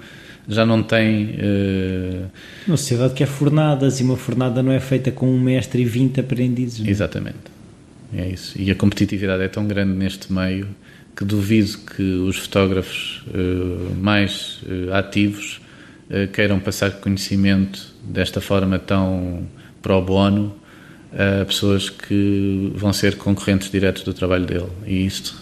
[0.48, 1.36] já não tem.
[1.36, 2.30] Uh...
[2.66, 5.84] Uma sociedade que é fornadas e uma fornada não é feita com um mestre e
[5.84, 6.80] 20 aprendizes.
[6.80, 6.86] Não?
[6.86, 6.90] É?
[6.90, 7.58] Exatamente.
[8.12, 8.60] É isso.
[8.60, 10.66] E a competitividade é tão grande neste meio
[11.14, 15.60] que duvido que os fotógrafos uh, mais uh, ativos
[16.32, 19.46] queiram passar conhecimento desta forma tão
[19.82, 20.54] pro bono
[21.12, 24.68] a pessoas que vão ser concorrentes diretos do trabalho dele.
[24.86, 25.34] E isto,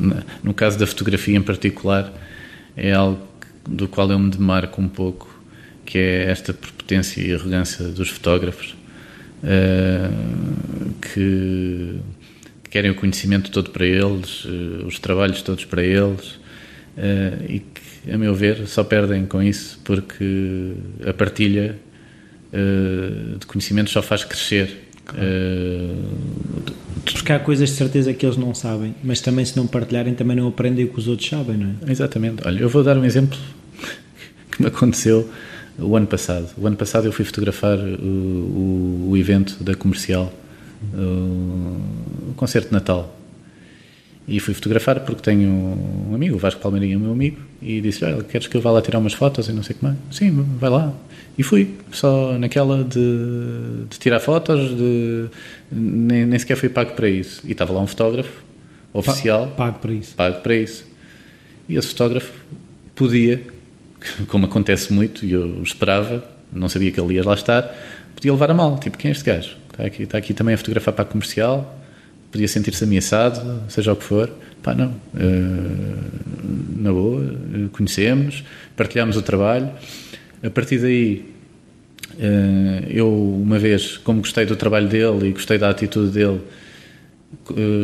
[0.42, 2.12] no caso da fotografia em particular,
[2.76, 3.20] é algo
[3.68, 5.28] do qual eu me demarco um pouco,
[5.84, 8.74] que é esta prepotência e arrogância dos fotógrafos
[9.42, 10.10] eh,
[11.00, 12.00] que
[12.70, 16.42] querem o conhecimento todo para eles, eh, os trabalhos todos para eles
[17.48, 17.58] e
[18.10, 20.72] a meu ver, só perdem com isso porque
[21.06, 21.76] a partilha
[22.52, 24.84] uh, de conhecimentos só faz crescer.
[25.10, 26.72] Uh,
[27.04, 30.36] porque há coisas de certeza que eles não sabem, mas também se não partilharem também
[30.36, 31.90] não aprendem o que os outros sabem, não é?
[31.90, 32.46] Exatamente.
[32.46, 33.38] Olha, eu vou dar um exemplo
[34.50, 35.28] que me aconteceu
[35.78, 36.48] o ano passado.
[36.56, 40.32] O ano passado eu fui fotografar o, o, o evento da comercial,
[40.94, 43.14] o, o concerto de Natal.
[44.26, 48.22] E fui fotografar porque tenho um amigo, o Vasco Palmeirinho, meu amigo, e disse: Olha,
[48.22, 49.96] queres que eu vá lá tirar umas fotos e não sei como é?
[50.10, 50.94] Sim, vai lá.
[51.36, 55.26] E fui, só naquela de, de tirar fotos, de,
[55.70, 57.42] nem, nem, sequer fui pago para isso.
[57.44, 58.42] E estava lá um fotógrafo
[58.94, 59.48] oficial.
[59.48, 60.14] Pago para isso.
[60.14, 60.86] Pago para isso.
[61.68, 62.32] E esse fotógrafo
[62.94, 63.42] podia,
[64.28, 67.74] como acontece muito, e eu esperava, não sabia que ele ia lá estar,
[68.14, 68.78] podia levar a mal.
[68.78, 69.56] Tipo, quem é este gajo?
[69.70, 71.83] Está aqui, está aqui também a fotografar para a comercial,
[72.34, 74.28] podia sentir-se ameaçado, seja o que for.
[74.60, 74.88] Pá, não.
[75.14, 77.22] Uh, na boa,
[77.70, 78.42] conhecemos,
[78.76, 79.70] partilhamos o trabalho.
[80.42, 81.24] A partir daí,
[82.14, 86.40] uh, eu, uma vez, como gostei do trabalho dele e gostei da atitude dele,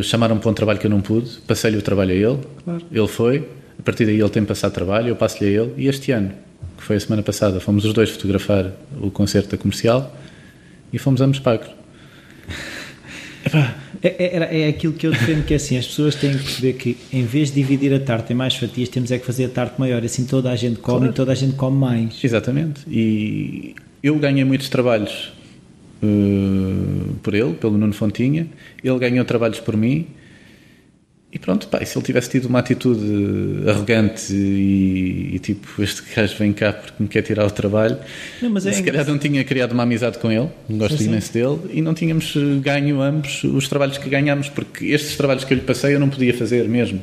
[0.02, 2.82] chamaram-me para um trabalho que eu não pude, passei-lhe o trabalho a ele, claro.
[2.90, 3.48] ele foi.
[3.78, 5.74] A partir daí, ele tem passado trabalho, eu passo-lhe a ele.
[5.76, 6.32] E este ano,
[6.76, 10.12] que foi a semana passada, fomos os dois fotografar o concerto da comercial
[10.92, 11.79] e fomos ambos pagos.
[14.02, 16.72] É, é, é, aquilo que eu defendo que é assim, as pessoas têm que perceber
[16.72, 19.48] que em vez de dividir a tarte em mais fatias, temos é que fazer a
[19.50, 21.12] tarte maior, assim toda a gente come claro.
[21.12, 22.24] e toda a gente come mais.
[22.24, 22.80] Exatamente.
[22.88, 25.32] E eu ganhei muitos trabalhos
[26.02, 28.46] uh, por ele, pelo Nuno Fontinha,
[28.82, 30.06] ele ganhou trabalhos por mim
[31.32, 36.36] e pronto, pá, se ele tivesse tido uma atitude arrogante e, e, tipo, este gajo
[36.36, 37.96] vem cá porque me quer tirar o trabalho,
[38.42, 41.32] não, é se calhar não tinha criado uma amizade com ele, gosto sim, imenso sim.
[41.34, 45.58] dele, e não tínhamos ganho ambos os trabalhos que ganhámos, porque estes trabalhos que eu
[45.58, 47.00] lhe passei eu não podia fazer mesmo.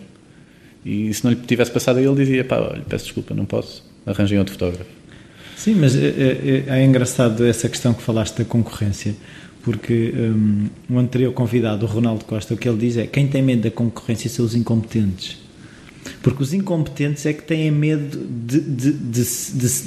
[0.86, 3.84] E se não lhe tivesse passado a ele, dizia, pá, olha, peço desculpa, não posso,
[4.06, 4.90] arranjem outro fotógrafo.
[5.56, 9.16] Sim, mas é, é, é engraçado essa questão que falaste da concorrência
[9.68, 13.42] porque um, o anterior convidado, o Ronaldo Costa, o que ele diz é quem tem
[13.42, 15.38] medo da concorrência são os incompetentes.
[16.24, 19.24] Porque os incompetentes é que têm medo de, de, de,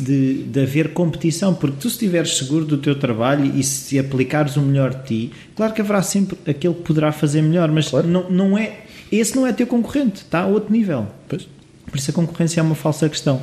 [0.05, 1.55] de, de haver competição.
[1.55, 5.33] Porque tu, se estiveres seguro do teu trabalho e se aplicares o melhor de ti,
[5.57, 8.07] claro que haverá sempre aquele que poderá fazer melhor, mas claro.
[8.07, 11.07] não, não é, esse não é teu concorrente, está a outro nível.
[11.27, 11.49] Pois.
[11.87, 13.41] Por isso a concorrência é uma falsa questão.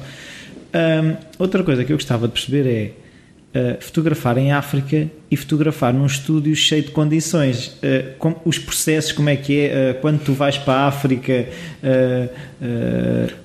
[0.72, 3.07] Um, outra coisa que eu gostava de perceber é
[3.56, 7.68] uh, fotografar em África e fotografar num estúdio cheio de condições.
[7.78, 9.92] Uh, com, os processos, como é que é?
[9.92, 11.48] Uh, quando tu vais para a África,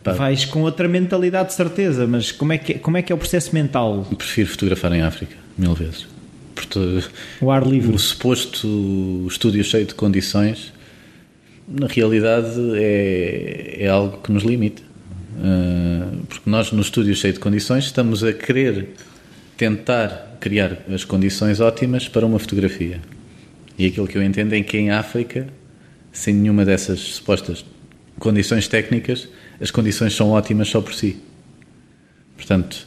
[0.04, 3.14] vais com outra mentalidade de certeza, mas como é, que, é, como é que é
[3.14, 4.06] o processo mental?
[4.16, 6.06] Prefiro fotografar em África, mil vezes.
[6.54, 6.78] Porque
[7.40, 7.94] o ar livre.
[7.94, 10.72] O suposto estúdio cheio de condições,
[11.66, 14.82] na realidade, é, é algo que nos limita.
[16.28, 18.88] porque nós, no estúdio cheio de condições, estamos a querer
[19.56, 23.00] tentar criar as condições ótimas para uma fotografia.
[23.78, 25.46] E aquilo que eu entendo é que em África,
[26.12, 27.64] sem nenhuma dessas supostas
[28.18, 29.28] condições técnicas,
[29.60, 31.16] as condições são ótimas só por si.
[32.36, 32.86] Portanto,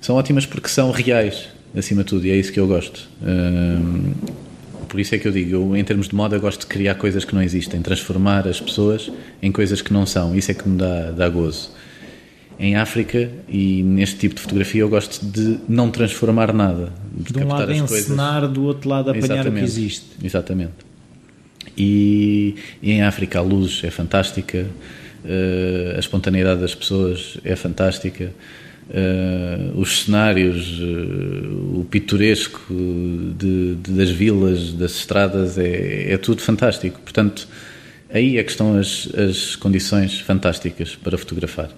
[0.00, 3.08] são ótimas porque são reais, acima de tudo, e é isso que eu gosto.
[3.22, 4.12] Hum,
[4.88, 7.24] por isso é que eu digo, eu, em termos de moda, gosto de criar coisas
[7.24, 9.10] que não existem, transformar as pessoas
[9.42, 10.34] em coisas que não são.
[10.34, 11.75] Isso é que me dá, dá gozo
[12.58, 16.92] em África e neste tipo de fotografia eu gosto de não transformar nada.
[17.12, 18.54] De, de um lado encenar, coisas.
[18.54, 19.48] do outro lado apanhar Exatamente.
[19.48, 20.06] o que existe.
[20.22, 20.72] Exatamente.
[21.76, 24.66] E, e, em África a luz é fantástica,
[25.24, 28.32] uh, a espontaneidade das pessoas é fantástica,
[28.88, 32.72] uh, os cenários, uh, o pitoresco
[33.38, 36.98] de, de, das vilas, das estradas, é, é tudo fantástico.
[37.02, 37.46] Portanto,
[38.10, 41.68] aí é que estão as, as condições fantásticas para fotografar.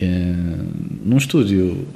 [0.00, 0.72] Uh,
[1.04, 1.86] num estúdio,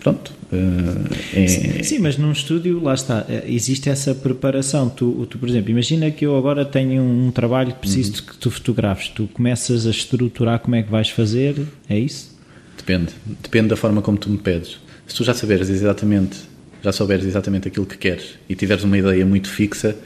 [0.00, 0.32] pronto.
[0.52, 1.46] Uh, é...
[1.46, 4.88] sim, sim, mas num estúdio, lá está, eh, existe essa preparação.
[4.88, 8.26] Tu, tu por exemplo, imagina que eu agora tenho um, trabalho que preciso uhum.
[8.26, 9.08] que tu fotografes.
[9.08, 11.56] Tu começas a estruturar como é que vais fazer,
[11.88, 12.36] é isso?
[12.76, 13.12] Depende.
[13.42, 14.78] Depende da forma como tu me pedes.
[15.06, 16.38] Se tu já saberes exatamente,
[16.82, 19.96] já souberes exatamente aquilo que queres e tiveres uma ideia muito fixa,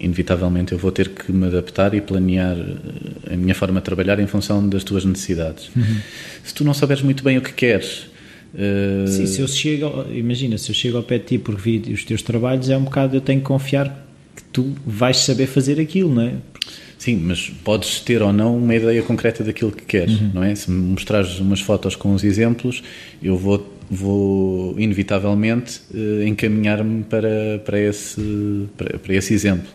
[0.00, 4.18] inevitavelmente eu vou ter que me adaptar e planear eh, a minha forma de trabalhar
[4.18, 5.70] em função das tuas necessidades.
[5.76, 5.96] Uhum.
[6.42, 8.08] Se tu não souberes muito bem o que queres.
[8.54, 9.06] Uh...
[9.06, 12.04] Sim, se eu chego, imagina, se eu chego ao pé de ti porque vi os
[12.04, 16.12] teus trabalhos, é um bocado eu tenho que confiar que tu vais saber fazer aquilo,
[16.12, 16.34] não é?
[16.98, 20.30] Sim, mas podes ter ou não uma ideia concreta daquilo que queres, uhum.
[20.34, 20.54] não é?
[20.54, 22.82] Se me mostrares umas fotos com os exemplos,
[23.22, 29.68] eu vou vou inevitavelmente uh, encaminhar-me para, para, esse, para, para, esse exemplo.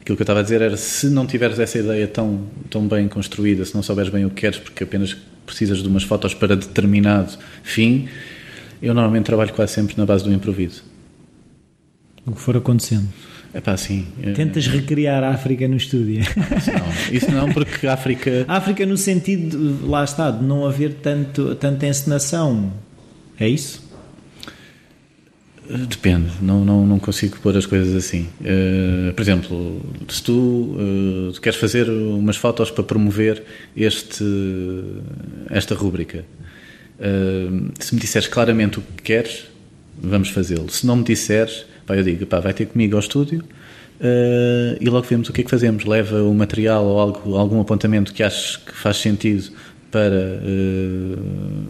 [0.00, 3.08] Aquilo que eu estava a dizer era: se não tiveres essa ideia tão, tão bem
[3.08, 6.54] construída, se não souberes bem o que queres, porque apenas precisas de umas fotos para
[6.54, 8.08] determinado fim,
[8.82, 10.84] eu normalmente trabalho quase sempre na base do improviso.
[12.26, 13.08] O que for acontecendo.
[13.54, 14.06] É pá, sim.
[14.22, 16.20] Eh, Tentas recriar a África no estúdio.
[16.20, 18.44] Isso não, isso não porque a África.
[18.48, 22.72] A África, no sentido, lá está, de não haver tanto, tanta encenação.
[23.42, 23.82] É isso?
[25.88, 28.28] Depende, não, não, não consigo pôr as coisas assim.
[28.40, 33.42] Uh, por exemplo, se tu, uh, queres fazer umas fotos para promover
[33.76, 34.24] este,
[35.50, 36.24] esta rúbrica,
[37.00, 39.46] uh, se me disseres claramente o que queres,
[40.00, 40.70] vamos fazê-lo.
[40.70, 43.42] Se não me disseres, pá, eu digo, pá, vai ter comigo ao estúdio
[44.80, 45.84] e logo vemos o que é que fazemos.
[45.84, 49.52] Leva o material ou algo, algum apontamento que aches que faz sentido
[49.92, 50.40] para,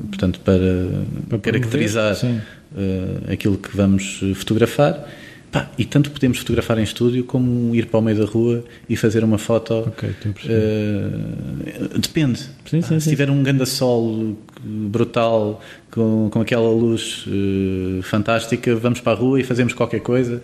[0.08, 0.88] portanto, para,
[1.28, 5.06] para caracterizar uh, aquilo que vamos fotografar.
[5.50, 8.96] Pá, e tanto podemos fotografar em estúdio como ir para o meio da rua e
[8.96, 9.74] fazer uma foto.
[9.80, 12.40] Ok, uh, depende.
[12.64, 19.00] Sim, sim, se tiver um grande sol brutal com, com aquela luz uh, fantástica, vamos
[19.00, 20.42] para a rua e fazemos qualquer coisa.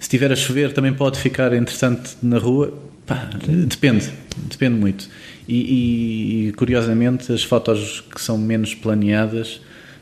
[0.00, 2.72] Se tiver a chover, também pode ficar interessante na rua.
[3.04, 4.10] Pá, depende,
[4.48, 5.06] depende muito.
[5.48, 9.60] E, e, curiosamente, as fotos que são menos planeadas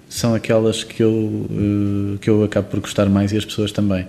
[0.09, 4.07] são aquelas que eu, eh, que eu acabo por gostar mais e as pessoas também.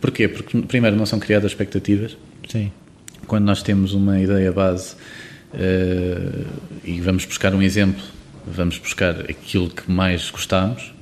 [0.00, 0.28] Porquê?
[0.28, 2.16] Porque, primeiro, não são criadas expectativas.
[2.48, 2.70] Sim.
[3.26, 4.94] Quando nós temos uma ideia base
[5.54, 6.46] uh,
[6.84, 8.02] e vamos buscar um exemplo,
[8.46, 10.94] vamos buscar aquilo que mais gostamos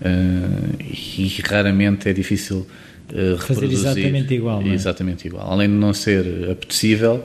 [0.00, 2.66] uh, e raramente é difícil
[3.12, 4.62] uh, Fazer exatamente igual.
[4.62, 4.68] É?
[4.68, 5.48] Exatamente igual.
[5.52, 7.22] Além de não ser apetecível,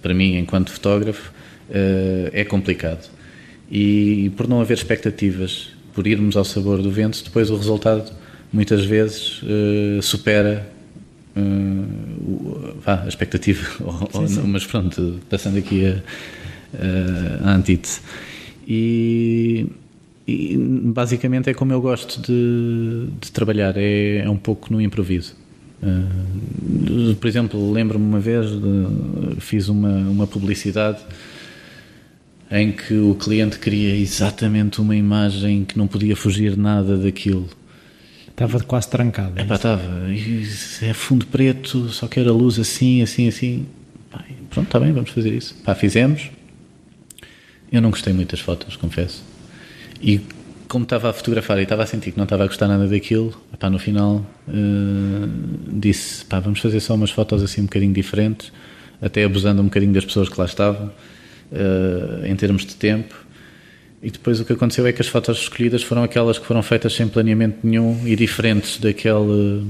[0.00, 1.30] para mim, enquanto fotógrafo,
[2.32, 3.08] é complicado.
[3.70, 8.12] E por não haver expectativas por irmos ao sabor do vento, depois o resultado
[8.52, 10.68] muitas vezes uh, supera
[11.36, 13.64] uh, a expectativa,
[14.12, 14.42] sim, sim.
[14.46, 16.02] mas pronto, passando aqui a,
[17.44, 18.00] a, a antítese.
[18.66, 19.66] E,
[20.26, 25.36] e, basicamente é como eu gosto de, de trabalhar, é, é, um pouco no improviso.
[25.82, 30.98] Uh, por exemplo, lembro-me uma vez, de, fiz uma, uma publicidade
[32.50, 37.48] em que o cliente queria exatamente uma imagem que não podia fugir nada daquilo.
[38.28, 39.32] Estava quase trancado.
[39.36, 39.82] É, pá, estava.
[40.82, 43.66] É fundo preto, só quero a luz assim, assim, assim.
[44.10, 45.54] Pá, pronto, está bem, vamos fazer isso.
[45.64, 46.30] Pá, fizemos.
[47.70, 49.22] Eu não gostei muito das fotos, confesso.
[50.02, 50.20] E
[50.66, 53.32] como estava a fotografar e estava a sentir que não estava a gostar nada daquilo,
[53.60, 55.28] pá, no final uh,
[55.72, 58.50] disse: pá, vamos fazer só umas fotos assim um bocadinho diferentes,
[59.00, 60.90] até abusando um bocadinho das pessoas que lá estavam
[61.52, 63.14] uh, em termos de tempo.
[64.02, 66.94] E depois o que aconteceu é que as fotos escolhidas foram aquelas que foram feitas
[66.94, 69.66] sem planeamento nenhum e diferentes daquele,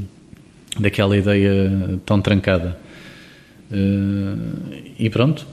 [0.78, 2.78] daquela ideia tão trancada.
[3.70, 5.46] Uh, e pronto.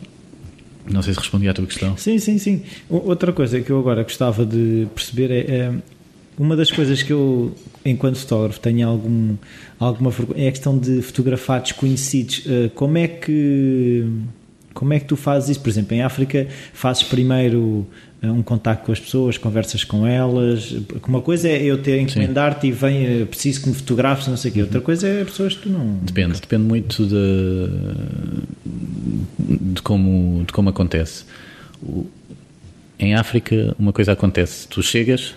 [0.89, 1.97] Não sei se respondi à tua questão.
[1.97, 2.63] Sim, sim, sim.
[2.89, 5.73] Outra coisa que eu agora gostava de perceber é, é
[6.37, 9.35] uma das coisas que eu, enquanto fotógrafo, tenho algum,
[9.79, 12.45] alguma é a questão de fotografar desconhecidos.
[12.45, 14.05] Uh, como é que
[14.77, 15.59] como é que tu fazes isso?
[15.59, 17.87] Por exemplo, em África, fazes primeiro
[18.21, 20.71] eh, um contacto com as pessoas, conversas com elas.
[21.07, 24.51] Uma coisa é eu ter encomendar-te e vem, eh, preciso que me fotografes, não sei
[24.51, 24.61] o quê.
[24.61, 25.97] Outra coisa é pessoas que tu não.
[26.03, 27.69] Depende, depende muito de,
[29.73, 31.25] de, como, de como acontece.
[32.99, 35.33] Em África, uma coisa acontece: tu chegas,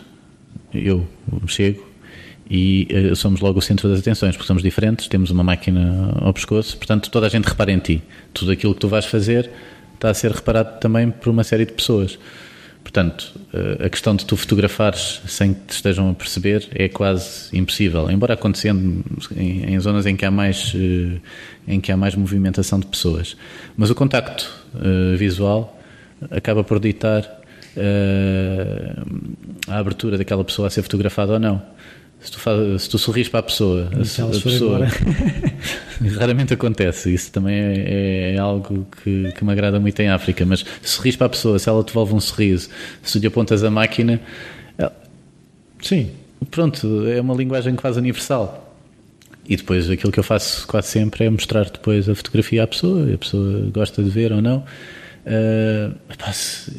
[0.74, 1.06] eu
[1.46, 1.89] chego,
[2.50, 6.34] e uh, somos logo o centro das atenções, porque somos diferentes, temos uma máquina ao
[6.34, 8.02] pescoço, portanto toda a gente repara em ti.
[8.34, 9.48] Tudo aquilo que tu vais fazer
[9.94, 12.18] está a ser reparado também por uma série de pessoas.
[12.82, 17.56] Portanto, uh, a questão de tu fotografares sem que te estejam a perceber é quase
[17.56, 19.04] impossível, embora acontecendo
[19.36, 21.20] em, em zonas em que há mais uh,
[21.68, 23.36] em que há mais movimentação de pessoas.
[23.76, 24.50] Mas o contacto
[25.16, 25.78] visual
[26.30, 27.40] acaba por ditar
[29.68, 31.62] a abertura daquela pessoa a ser fotografada ou não.
[32.20, 34.86] Se tu, faz, se tu sorris para a pessoa, a, a pessoa
[36.18, 37.14] raramente acontece.
[37.14, 40.44] Isso também é, é algo que, que, me agrada muito em África.
[40.44, 42.68] Mas se sorris para a pessoa, se ela te devolve um sorriso,
[43.02, 44.20] se tu lhe apontas a máquina,
[44.76, 44.94] ela,
[45.80, 46.10] sim,
[46.50, 48.66] pronto, é uma linguagem quase universal.
[49.48, 53.08] E depois aquilo que eu faço quase sempre é mostrar depois a fotografia à pessoa,
[53.08, 54.58] e a pessoa gosta de ver ou não.
[55.26, 55.94] Uh,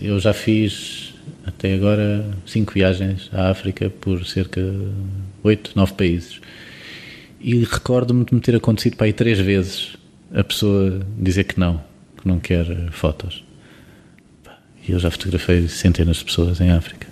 [0.02, 1.11] eu já fiz
[1.46, 4.88] até agora cinco viagens à África por cerca de
[5.44, 6.40] oito, nove países.
[7.40, 9.98] E recordo-me de me ter acontecido para aí três vezes
[10.34, 11.82] a pessoa dizer que não,
[12.22, 13.44] que não quer fotos.
[14.88, 17.08] E eu já fotografei centenas de pessoas em África.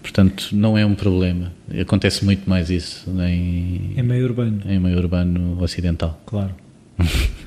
[0.00, 1.52] Portanto, não é um problema.
[1.80, 4.60] Acontece muito mais isso em, em meio urbano.
[4.66, 6.20] Em meio urbano ocidental.
[6.26, 6.54] Claro.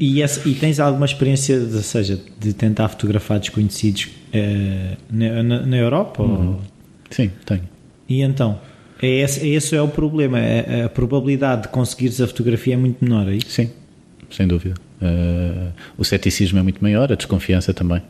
[0.00, 5.76] E, essa, e, tens alguma experiência, ou seja, de tentar fotografar desconhecidos eh, na, na,
[5.76, 6.22] Europa?
[6.22, 6.48] Uhum.
[6.48, 6.60] Ou...
[7.10, 7.62] Sim, tenho.
[8.08, 8.60] E então?
[9.00, 10.38] É esse, esse é o problema.
[10.38, 13.50] A, é, a, probabilidade de conseguires a fotografia é muito menor, é isso?
[13.50, 13.70] Sim,
[14.30, 14.74] sem dúvida.
[15.00, 18.02] Uh, o ceticismo é muito maior, a desconfiança também.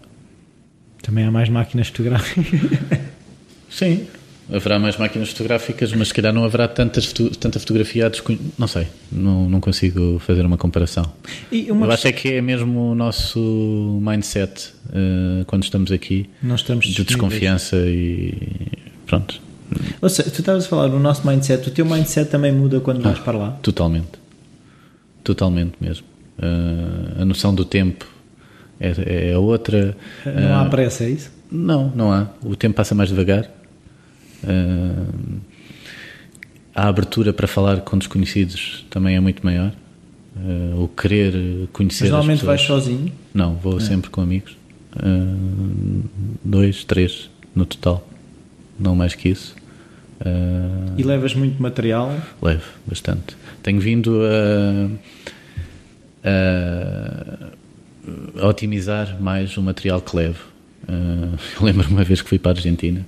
[1.03, 2.47] Também há mais máquinas fotográficas.
[3.71, 4.07] Sim,
[4.51, 8.41] Haverá mais máquinas fotográficas, mas se calhar não haverá tantas, tanta fotografia a desconhe...
[8.57, 11.05] Não sei, não, não consigo fazer uma comparação.
[11.69, 16.87] Uma Eu acho é que é mesmo o nosso mindset uh, quando estamos aqui estamos
[16.87, 18.35] de desconfiança e
[19.07, 19.41] pronto.
[20.01, 23.03] Ou seja, tu estavas a falar do nosso mindset, o teu mindset também muda quando
[23.03, 23.51] vais ah, para lá?
[23.63, 24.19] Totalmente.
[25.23, 26.07] Totalmente mesmo.
[26.39, 28.07] Uh, a noção do tempo
[28.81, 29.97] é, é outra.
[30.25, 31.31] Não há pressa, é isso?
[31.51, 32.29] Não, não há.
[32.43, 33.58] O tempo passa mais devagar.
[34.43, 35.41] Uh,
[36.75, 39.73] a abertura para falar com desconhecidos também é muito maior.
[40.37, 41.35] Uh, o querer
[41.73, 43.13] conhecer Mas normalmente vais sozinho?
[43.35, 43.81] Não, vou é.
[43.81, 44.57] sempre com amigos.
[44.95, 46.05] Uh,
[46.45, 48.07] dois, três no total.
[48.79, 49.57] Não mais que isso.
[50.97, 52.17] e levas muito material?
[52.41, 53.37] Levo, bastante.
[53.61, 54.89] Tenho vindo a,
[58.41, 60.47] a, a otimizar mais o material que levo.
[60.89, 63.05] eu lembro uma vez que fui para a Argentina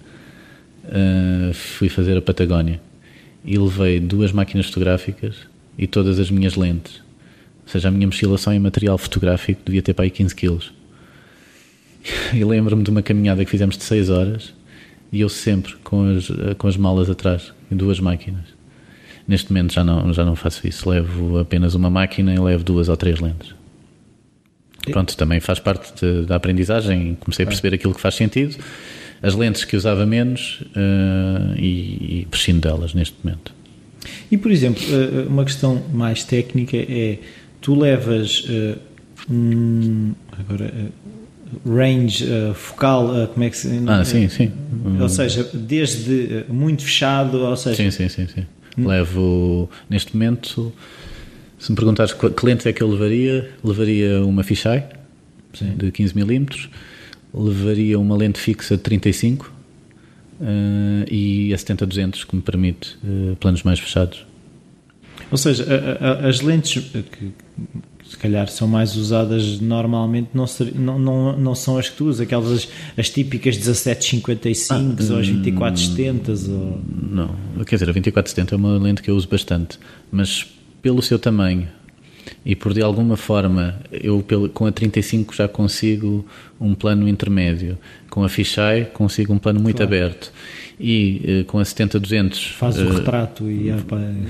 [0.90, 2.80] uh, fui fazer a Patagónia
[3.44, 5.36] e levei duas máquinas fotográficas
[5.78, 7.02] e todas as minhas lentes.
[7.62, 10.72] Ou seja, a minha mochilação em material fotográfico devia ter para aí 15 quilos.
[12.32, 14.54] E lembro-me de uma caminhada que fizemos de 6 horas
[15.12, 18.44] e eu sempre com as, com as malas atrás, duas máquinas.
[19.28, 22.88] Neste momento já não, já não faço isso, levo apenas uma máquina e levo duas
[22.88, 23.54] ou três lentes.
[24.90, 28.56] Pronto, também faz parte de, da aprendizagem, comecei a perceber aquilo que faz sentido
[29.22, 33.52] as lentes que usava menos uh, e, e prescindo delas neste momento.
[34.30, 37.18] E, por exemplo, uh, uma questão mais técnica é:
[37.60, 38.78] tu levas uh,
[39.30, 40.72] um, agora,
[41.66, 43.68] range focal, como é que se.
[43.86, 44.52] Ah, sim, sim.
[45.00, 47.76] Ou seja, desde muito fechado, ou seja.
[47.76, 48.26] Sim, sim, sim.
[48.26, 48.46] sim.
[48.78, 48.86] Hum.
[48.86, 50.72] Levo, neste momento,
[51.58, 54.84] se me perguntares que lentes é que eu levaria, levaria uma fisheye
[55.76, 56.70] de 15 milímetros
[57.32, 59.46] levaria uma lente fixa de 35
[60.40, 60.44] uh,
[61.10, 64.26] e a 70-200 que me permite uh, planos mais fechados.
[65.30, 65.64] Ou seja,
[66.00, 67.32] a, a, as lentes que
[68.10, 72.06] se calhar são mais usadas normalmente não, ser, não, não, não são as que tu
[72.06, 76.80] usas, aquelas as, as típicas 1755 ah, ou as 2470 hum, ou...
[77.08, 79.78] Não, quer dizer, a 2470 é uma lente que eu uso bastante,
[80.10, 80.44] mas
[80.82, 81.68] pelo seu tamanho
[82.44, 86.24] e por de alguma forma eu com a 35 já consigo
[86.60, 89.94] um plano intermédio, com a fisheye consigo um plano muito claro.
[89.94, 90.32] aberto
[90.78, 93.70] e eh, com a 70-200 faz o uh, retrato e,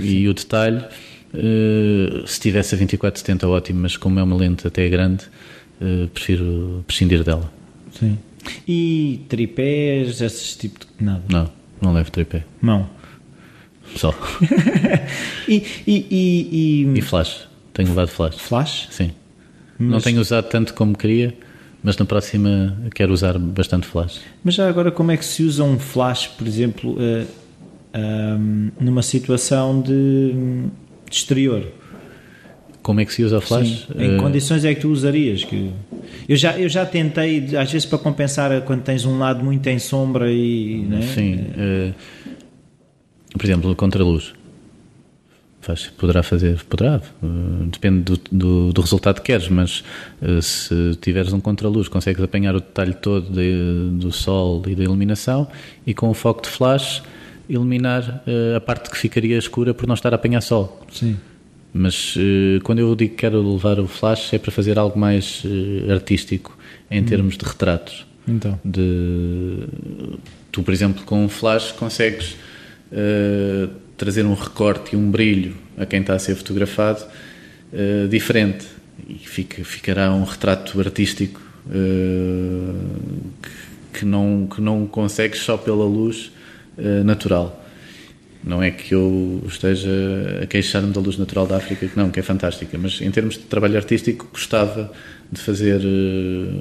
[0.01, 4.89] e o detalhe uh, se tivesse a 24-70 ótimo, mas como é uma lente até
[4.89, 5.25] grande
[5.81, 7.53] uh, prefiro prescindir dela
[7.99, 8.19] Sim.
[8.67, 11.23] E tripés, esses tipo de nada?
[11.29, 12.45] Não, não levo tripé.
[12.63, 12.89] Não.
[13.97, 14.15] Só.
[15.49, 17.49] e, e, e, e, e flash.
[17.81, 18.37] Tenho levado flash.
[18.37, 18.89] Flash?
[18.91, 19.11] Sim.
[19.79, 19.91] Mas...
[19.91, 21.35] Não tenho usado tanto como queria,
[21.83, 24.21] mas na próxima quero usar bastante flash.
[24.45, 29.03] Mas já agora, como é que se usa um flash, por exemplo, uh, uh, numa
[29.03, 30.35] situação de,
[31.11, 31.67] de, exterior?
[32.83, 33.87] Como é que se usa flash?
[33.87, 33.99] Sim.
[33.99, 34.21] Em uh...
[34.21, 35.43] condições é que tu usarias?
[35.43, 35.71] Que...
[36.29, 39.79] Eu, já, eu já tentei, às vezes, para compensar quando tens um lado muito em
[39.79, 40.85] sombra e.
[40.87, 41.01] Né?
[41.15, 41.47] Sim.
[41.57, 41.93] Eh,
[43.33, 44.35] por exemplo, contra-luz
[45.61, 49.85] faz, poderá fazer, poderá, uh, depende do, do, do, resultado que queres, mas
[50.23, 54.83] uh, se tiveres um contraluz consegues apanhar o detalhe todo de, do sol e da
[54.83, 55.47] iluminação
[55.87, 57.03] e com o foco de flash
[57.49, 60.85] iluminar uh, a parte que ficaria escura por não estar a apanhar sol.
[60.91, 61.17] Sim.
[61.73, 62.17] Mas
[62.65, 65.45] quando eu digo que quero levar o flash é para fazer algo mais
[65.89, 66.59] artístico
[66.91, 67.05] em hum.
[67.05, 68.05] termos de retratos.
[68.27, 68.59] Então.
[68.65, 69.69] De,
[70.51, 72.35] tu, por exemplo, com um flash consegues
[74.01, 77.05] trazer um recorte e um brilho a quem está a ser fotografado
[77.71, 78.67] uh, diferente
[79.07, 83.31] e fica, ficará um retrato artístico uh,
[83.93, 86.33] que, que, não, que não consegues só pela luz
[86.79, 87.63] uh, natural.
[88.43, 89.91] Não é que eu esteja
[90.43, 93.35] a queixar-me da luz natural da África, que não, que é fantástica, mas em termos
[93.35, 94.91] de trabalho artístico gostava
[95.31, 95.83] de fazer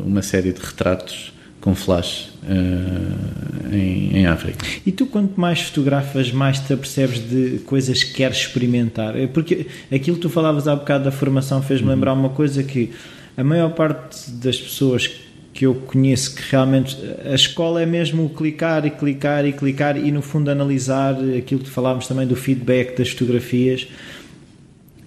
[0.06, 1.32] uma série de retratos
[1.62, 4.66] com flash uh, em, em, África.
[4.86, 9.18] E tu, quanto mais fotografas, mais te apercebes de coisas que queres experimentar?
[9.18, 11.94] É porque aquilo que tu falavas há bocado da formação fez-me uhum.
[11.94, 12.92] lembrar uma coisa que
[13.38, 15.10] a maior parte das pessoas
[15.54, 20.12] que eu conheço que realmente a escola é mesmo clicar e clicar e clicar e
[20.12, 23.88] no fundo analisar aquilo que falávamos também do feedback das fotografias.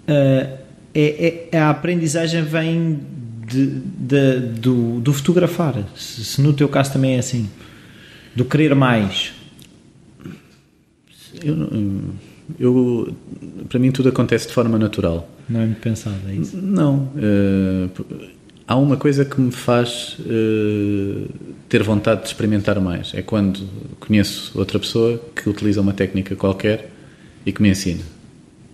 [0.07, 0.63] Uh,
[0.93, 2.99] é, é, a aprendizagem vem
[3.53, 7.49] de, de, do, do fotografar, se, se, no teu caso também é assim,
[8.35, 9.33] do querer mais.
[11.43, 12.01] Eu,
[12.59, 13.15] eu,
[13.69, 15.29] para mim tudo acontece de forma natural.
[15.47, 16.57] Não é muito pensado, é isso?
[16.57, 17.09] Não.
[17.15, 17.89] Uh,
[18.67, 21.29] há uma coisa que me faz uh,
[21.67, 23.13] ter vontade de experimentar mais.
[23.13, 23.67] É quando
[23.99, 26.91] conheço outra pessoa que utiliza uma técnica qualquer
[27.45, 28.01] e que me ensina.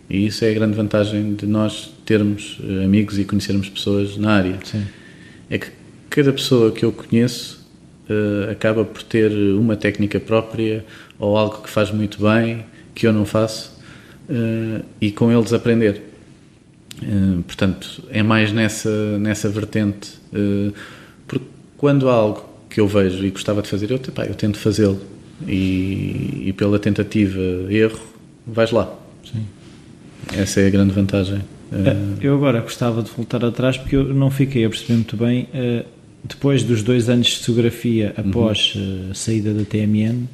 [0.09, 4.33] E isso é a grande vantagem de nós termos uh, amigos e conhecermos pessoas na
[4.33, 4.57] área.
[4.63, 4.85] Sim.
[5.49, 5.67] É que
[6.09, 7.65] cada pessoa que eu conheço
[8.09, 10.83] uh, acaba por ter uma técnica própria
[11.19, 13.77] ou algo que faz muito bem, que eu não faço,
[15.01, 16.09] e com eles aprender.
[17.01, 20.13] Uh, portanto, é mais nessa, nessa vertente.
[20.33, 20.73] Uh,
[21.27, 21.45] porque
[21.77, 24.99] quando há algo que eu vejo e gostava de fazer, eu, pá, eu tento fazê-lo.
[25.47, 27.39] E, e, pela tentativa,
[27.69, 27.99] erro,
[28.45, 28.93] vais lá.
[30.33, 31.39] Essa é a grande vantagem.
[31.71, 35.47] Uh, eu agora gostava de voltar atrás porque eu não fiquei a perceber muito bem.
[36.23, 39.09] depois dos dois anos de fotografia após uhum.
[39.11, 40.27] a saída da TMN,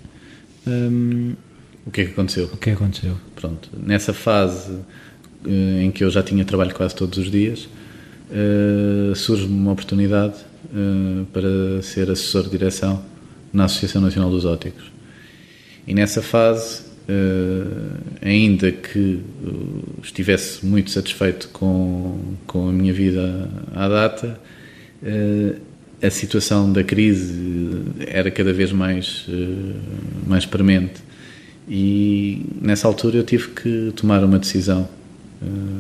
[0.68, 1.34] um,
[1.86, 2.46] o que é que aconteceu?
[2.46, 3.16] O que é que aconteceu?
[3.36, 4.80] Pronto, nessa fase
[5.46, 7.70] eh, em que eu já tinha trabalho quase todos os dias,
[9.16, 10.34] surge-me uma oportunidade
[11.32, 13.04] para ser assessor de direção
[13.54, 14.92] na Associação Nacional dos Óticos.
[15.88, 19.22] E nessa fase, uh, ainda que
[20.04, 24.40] estivesse muito satisfeito com, com a minha vida à data,
[26.02, 29.28] a situação da crise era cada vez mais,
[30.26, 31.04] mais premente.
[31.70, 34.88] E nessa altura eu tive que tomar uma decisão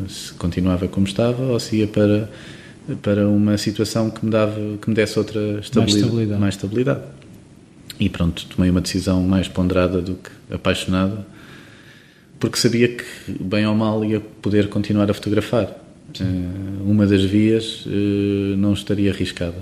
[0.07, 2.30] se continuava como estava ou se ia para,
[3.01, 6.41] para uma situação que me, dava, que me desse outra estabilidade, mais estabilidade.
[6.41, 7.01] Mais estabilidade.
[7.99, 11.25] E pronto, tomei uma decisão mais ponderada do que apaixonada,
[12.39, 13.03] porque sabia que,
[13.39, 15.65] bem ou mal, ia poder continuar a fotografar.
[16.19, 17.89] Uh, uma das vias uh,
[18.57, 19.57] não estaria arriscada.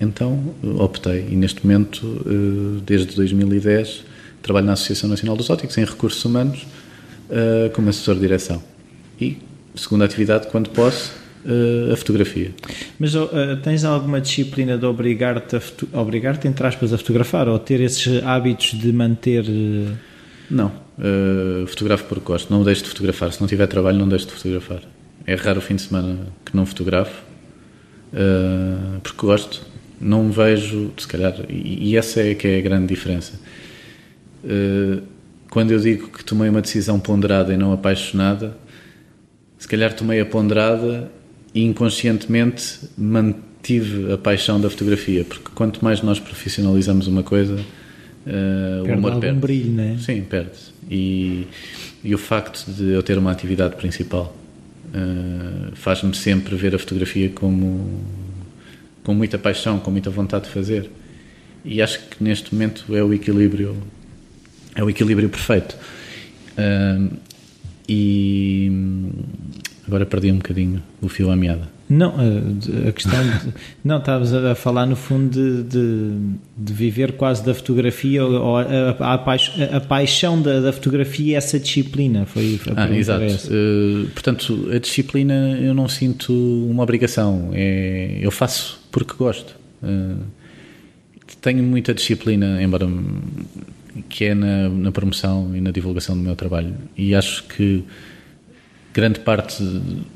[0.00, 4.04] Então optei, e neste momento, uh, desde 2010,
[4.42, 6.66] trabalho na Associação Nacional dos Óticos em Recursos Humanos
[7.74, 8.60] como assessor de direção
[9.20, 9.38] e,
[9.76, 11.12] segunda atividade, quando posso,
[11.92, 12.50] a fotografia.
[12.98, 13.28] Mas uh,
[13.62, 18.78] tens alguma disciplina de obrigar-te, a obrigar-te, entre aspas, a fotografar ou ter esses hábitos
[18.78, 19.44] de manter.
[19.44, 19.96] Uh...
[20.50, 20.72] Não,
[21.68, 23.32] fotografo porque gosto, não deixo de fotografar.
[23.32, 24.82] Se não tiver trabalho, não deixo de fotografar.
[25.26, 27.22] É raro o fim de semana que não fotografo,
[29.02, 29.70] porque gosto.
[30.00, 33.38] Não vejo, se calhar, e, e essa é que é a grande diferença.
[35.50, 38.56] quando eu digo que tomei uma decisão ponderada e não apaixonada,
[39.58, 41.10] se calhar tomei a ponderada
[41.54, 48.92] inconscientemente mantive a paixão da fotografia, porque quanto mais nós profissionalizamos uma coisa, uh, o
[48.92, 49.38] amor perde.
[49.38, 49.98] brilho, não é?
[49.98, 50.58] Sim, perde.
[50.90, 51.46] E,
[52.02, 54.34] e o facto de eu ter uma atividade principal
[54.86, 58.04] uh, faz-me sempre ver a fotografia como
[59.02, 60.90] com muita paixão, com muita vontade de fazer.
[61.64, 63.76] E acho que neste momento é o equilíbrio
[64.74, 65.76] é o equilíbrio perfeito.
[66.52, 67.16] Uh,
[67.88, 68.70] e
[69.90, 71.68] agora perdi um bocadinho o fio à meada.
[71.88, 72.14] Não,
[72.88, 73.20] a questão.
[73.20, 73.52] De,
[73.84, 76.10] não, estavas a falar no fundo de, de,
[76.56, 81.34] de, viver quase da fotografia, ou a, a, a, a paixão da, da, fotografia e
[81.34, 82.24] essa disciplina.
[82.26, 83.24] Foi, a ah, exato.
[83.24, 89.56] Uh, portanto, a disciplina eu não sinto uma obrigação, é, eu faço porque gosto.
[89.82, 90.22] Uh,
[91.40, 92.88] tenho muita disciplina, embora
[94.08, 96.74] que é na, na, promoção e na divulgação do meu trabalho.
[96.96, 97.82] E acho que
[98.92, 99.62] grande parte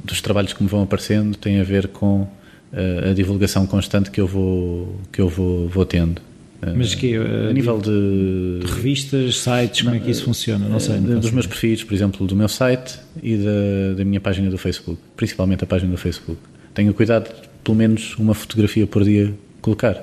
[0.05, 4.21] dos trabalhos que me vão aparecendo tem a ver com uh, a divulgação constante que
[4.21, 6.21] eu vou, que eu vou, vou tendo.
[6.63, 10.69] Eh, Mas que uh, a nível de, de, revistas, sites, como é que isso funciona?
[10.69, 10.99] Não sei.
[11.01, 14.59] Não dos meus perfis, por exemplo, do meu site e da, da minha página do
[14.59, 16.41] Facebook, principalmente a página do Facebook.
[16.73, 19.95] Tenho cuidado de, pelo menos uma fotografia por dia colocar.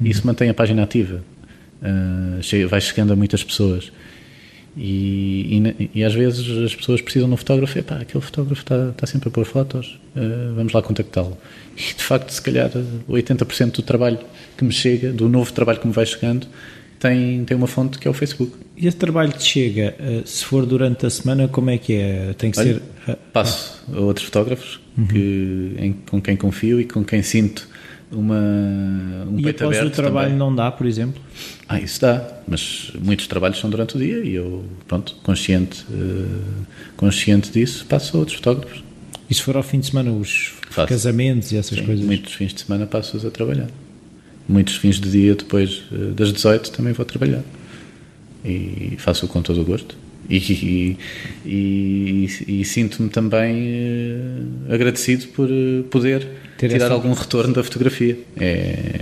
[0.00, 0.06] Uhum.
[0.06, 1.22] Isso mantém a página ativa
[1.82, 3.92] uh, vai chegando a muitas pessoas.
[4.80, 8.62] E, e, e, às vezes as pessoas precisam de um fotógrafo, e pá, aquele fotógrafo
[8.62, 11.36] está, está sempre a pôr fotos, uh, vamos lá contactá-lo.
[11.76, 12.70] E de facto, se calhar
[13.08, 14.20] 80% do trabalho
[14.56, 16.46] que me chega, do novo trabalho que me vai chegando,
[17.00, 18.52] tem, tem uma fonte que é o Facebook.
[18.76, 22.34] E esse trabalho te chega, uh, se for durante a semana, como é que é?
[22.38, 23.12] Tem que Olha, ser.
[23.12, 25.06] Uh, passo a outros fotógrafos uhum.
[25.08, 27.68] que, em, com quem confio e com quem sinto
[28.10, 30.38] uma, um e peito após aberto o trabalho também.
[30.38, 31.20] não dá, por exemplo?
[31.68, 36.66] Ah, isso dá, mas muitos trabalhos são durante o dia e eu, pronto, consciente, uh,
[36.96, 38.82] consciente disso, passo a outros fotógrafos.
[39.28, 40.88] E se for ao fim de semana os Faço.
[40.88, 42.04] casamentos e essas Sim, coisas?
[42.04, 43.68] muitos fins de semana passo-os a trabalhar.
[44.48, 47.42] Muitos fins de dia depois uh, das 18 também vou trabalhar.
[48.44, 49.96] E faço-o com todo o gosto.
[50.30, 50.36] E,
[51.46, 53.56] e, e, e sinto-me também
[54.68, 55.48] uh, agradecido por
[55.90, 56.28] poder
[56.58, 58.18] Ter tirar algum retorno da fotografia.
[58.38, 59.00] É,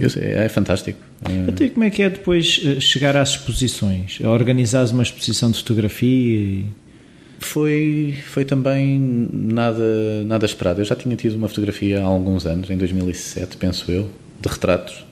[0.00, 0.98] é, é fantástico.
[1.46, 4.20] Até como é que é depois eh, chegar às exposições?
[4.20, 6.08] Organizares uma exposição de fotografia?
[6.08, 6.66] E...
[7.40, 8.98] Foi, foi também
[9.32, 10.80] nada, nada esperado.
[10.80, 14.10] Eu já tinha tido uma fotografia há alguns anos, em 2007, penso eu,
[14.40, 15.04] de retratos.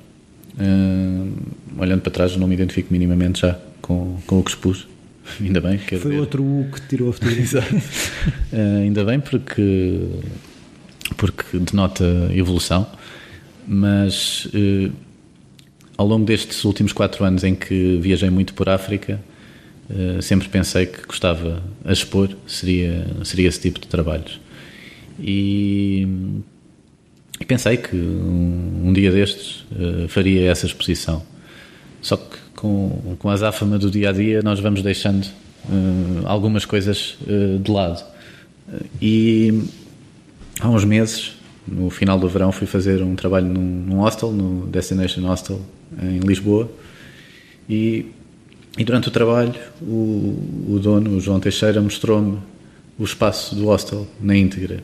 [0.55, 1.33] Uh,
[1.79, 4.87] olhando para trás, não me identifico minimamente já com, com o que expus.
[5.41, 5.79] Ainda bem.
[5.79, 6.21] Foi ver.
[6.21, 7.61] outro U que tirou a fotografia.
[8.53, 10.01] uh, ainda bem, porque,
[11.19, 12.87] porque denota evolução.
[13.67, 14.91] Mas uh,
[15.99, 19.21] ao longo destes últimos quatro anos em que viajei muito por África,
[19.91, 24.41] uh, sempre pensei que gostava a expor seria, seria esse tipo de trabalhos.
[25.21, 26.07] E,
[27.39, 31.23] e pensei que um, um dia destes uh, faria essa exposição.
[32.01, 35.27] Só que com, com a azáfama do dia a dia, nós vamos deixando
[36.25, 37.19] algumas coisas
[37.63, 38.03] de lado.
[39.03, 39.65] E
[40.61, 41.33] há uns meses,
[41.67, 45.61] no final do verão, fui fazer um trabalho num, num hostel, no Destination Hostel,
[46.03, 46.71] em Lisboa.
[47.69, 48.07] E,
[48.77, 52.39] e durante o trabalho, o, o dono, o João Teixeira, mostrou-me
[52.99, 54.83] o espaço do hostel na íntegra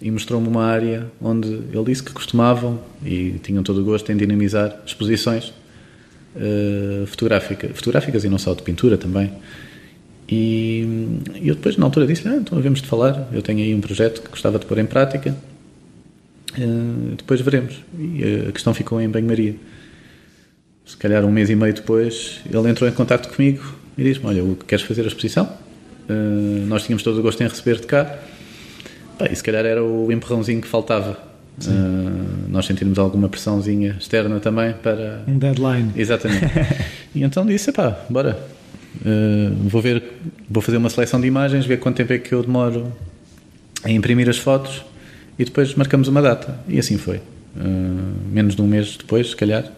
[0.00, 4.16] e mostrou-me uma área onde ele disse que costumavam e tinham todo o gosto em
[4.16, 5.52] dinamizar exposições
[6.36, 9.32] uh, fotográfica, fotográficas e não só de pintura também.
[10.28, 10.86] E,
[11.40, 13.28] e eu depois, na altura, disse: ah, então havemos de falar.
[13.32, 15.34] Eu tenho aí um projeto que gostava de pôr em prática.
[16.56, 17.82] Uh, depois veremos.
[17.98, 19.54] E a questão ficou em banho-maria
[20.88, 23.62] se calhar um mês e meio depois, ele entrou em contato comigo
[23.96, 25.44] e disse-me: Olha, queres fazer a exposição?
[26.08, 28.18] Uh, nós tínhamos todo o gosto em receber-te cá.
[29.30, 31.18] e se calhar era o empurrãozinho que faltava.
[31.66, 35.22] Uh, nós sentimos alguma pressãozinha externa também para.
[35.28, 35.92] Um deadline.
[35.94, 36.46] Exatamente.
[37.14, 38.57] e então disse: pá, bora.
[38.96, 40.02] Uh, vou ver,
[40.48, 42.92] vou fazer uma seleção de imagens, ver quanto tempo é que eu demoro
[43.84, 44.84] a imprimir as fotos
[45.38, 46.58] e depois marcamos uma data.
[46.68, 47.20] E assim foi.
[48.30, 49.70] menos de um mês depois, se calhar,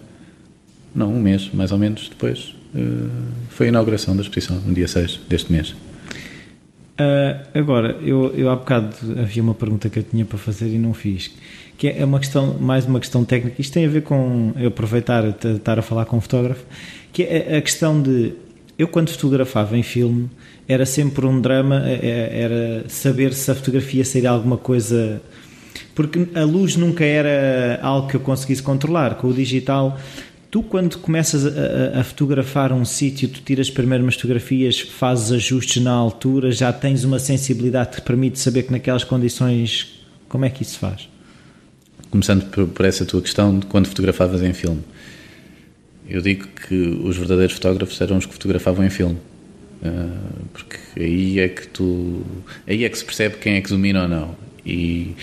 [0.95, 3.11] não, um mês, mais ou menos, depois uh,
[3.49, 5.71] foi a inauguração da exposição, no dia 6 deste mês.
[5.71, 10.79] Uh, agora, eu, eu há bocado havia uma pergunta que eu tinha para fazer e
[10.79, 11.31] não fiz,
[11.79, 15.25] que é uma questão, mais uma questão técnica, isto tem a ver com eu aproveitar
[15.27, 16.65] estar a falar com um fotógrafo,
[17.13, 18.35] que é a questão de
[18.83, 20.31] eu quando fotografava em filme
[20.67, 25.21] era sempre um drama, é, é, era saber se a fotografia seria alguma coisa
[25.95, 29.17] porque a luz nunca era algo que eu conseguisse controlar.
[29.17, 29.99] Com o digital
[30.51, 35.81] Tu, quando começas a, a, fotografar um sítio, tu tiras primeiro umas fotografias, fazes ajustes
[35.81, 40.01] na altura, já tens uma sensibilidade que te permite saber que naquelas condições.
[40.29, 41.09] Como é que isso faz?
[42.11, 44.83] Começando por, por essa tua questão de quando fotografavas em filme.
[46.11, 49.17] Eu digo que os verdadeiros fotógrafos eram os que fotografavam em filme.
[49.83, 52.23] Uh, porque aí é que tu.
[52.67, 54.37] Aí é que se percebe quem é que domina ou não.
[54.67, 55.15] E,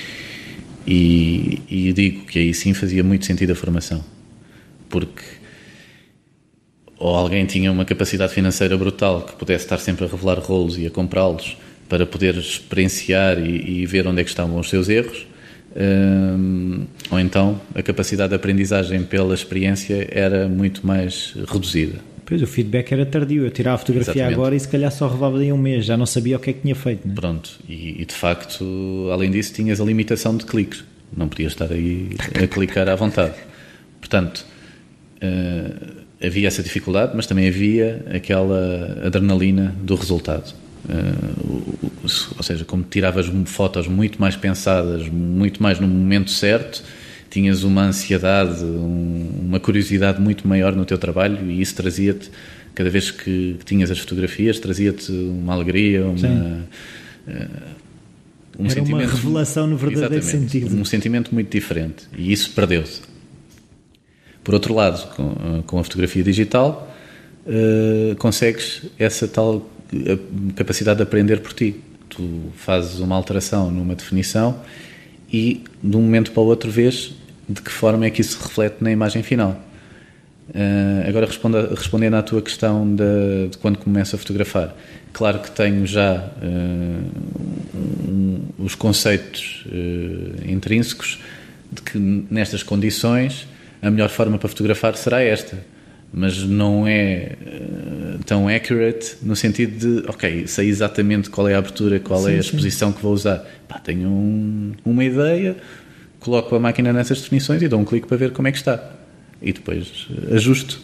[0.87, 4.03] e, e digo que aí sim fazia muito sentido a formação
[4.89, 5.23] porque
[6.97, 10.87] ou alguém tinha uma capacidade financeira brutal que pudesse estar sempre a revelar rolos e
[10.87, 11.55] a comprá-los
[11.87, 15.27] para poder experienciar e, e, ver onde é que estavam os seus erros,
[15.75, 21.99] um, ou então a capacidade de aprendizagem pela experiência era muito mais reduzida.
[22.25, 23.45] Pois, o feedback era tardio.
[23.45, 24.33] Eu tirava a fotografia Exatamente.
[24.33, 26.53] agora e se calhar só revelava em um mês, já não sabia o que é
[26.53, 27.07] que tinha feito.
[27.07, 27.13] Né?
[27.15, 30.83] Pronto, e, e, de facto, além disso, tinhas a limitação de cliques.
[31.15, 32.09] Não podias estar aí
[32.43, 33.35] a clicar à vontade.
[34.01, 34.45] Portanto,
[35.23, 40.53] uh, havia essa dificuldade, mas também havia aquela adrenalina do resultado.
[40.87, 41.91] Uh,
[42.37, 46.81] ou seja, como tiravas fotos muito mais pensadas, muito mais no momento certo,
[47.29, 52.31] tinhas uma ansiedade, um, uma curiosidade muito maior no teu trabalho e isso trazia-te,
[52.73, 56.67] cada vez que, tinhas as fotografias, trazia-te uma alegria, uma.
[57.27, 57.77] Uh,
[58.59, 60.75] um Era uma revelação no verdadeiro sentido.
[60.75, 63.01] Um sentimento muito diferente e isso perdeu-se.
[64.43, 66.95] Por outro lado, com, com a fotografia digital,
[67.45, 69.69] uh, consegues essa tal
[70.55, 71.75] capacidade de aprender por ti.
[72.09, 74.59] Tu fazes uma alteração numa definição
[75.31, 77.13] e de um momento para o outro vês
[77.47, 79.61] de que forma é que isso se reflete na imagem final.
[80.49, 84.73] Uh, agora responda, respondendo à tua questão de, de, quando começo a fotografar,
[85.11, 87.77] claro que tenho já uh,
[88.07, 91.19] um, os conceitos uh, intrínsecos
[91.69, 93.45] de que nestas condições
[93.81, 95.57] a melhor forma para fotografar será esta.
[96.11, 101.57] Mas não é uh, tão accurate no sentido de, ok, sei exatamente qual é a
[101.57, 102.95] abertura, qual sim, é a exposição sim.
[102.95, 103.45] que vou usar.
[103.67, 105.57] Pá, tenho um, uma ideia,
[106.19, 108.91] coloco a máquina nessas definições e dou um clique para ver como é que está.
[109.41, 110.81] E depois ajusto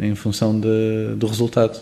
[0.00, 1.80] em função de, do resultado.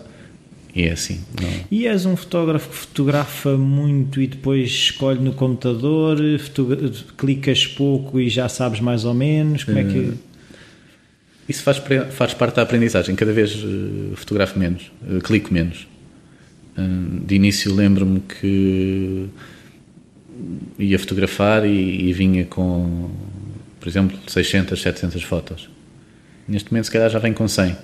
[0.75, 1.21] E é assim.
[1.41, 1.49] Não...
[1.71, 6.19] E és um fotógrafo que fotografa muito e depois escolhe no computador,
[7.17, 10.13] clicas pouco e já sabes mais ou menos como é que.
[11.47, 13.15] Eh, isso faz, faz parte da aprendizagem.
[13.15, 15.87] Cada vez uh, fotografo menos, uh, clico menos.
[17.25, 19.29] De início lembro-me que
[20.79, 23.11] ia fotografar e, e, vinha com,
[23.81, 25.71] por exemplo, 600, 700 fotos.
[26.47, 27.75] Neste momento, se calhar, já vem com 100.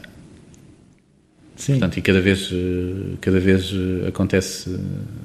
[1.57, 1.73] Sim.
[1.73, 2.51] Portanto, e cada vez,
[3.23, 3.73] cada vez
[4.07, 4.79] acontece,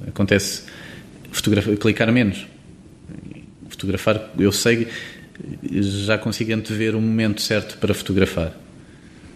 [0.07, 0.63] acontece
[1.29, 2.47] fotografar, clicar menos.
[3.67, 4.88] Fotografar, eu sei,
[5.71, 8.57] já consigo antever o momento certo para fotografar.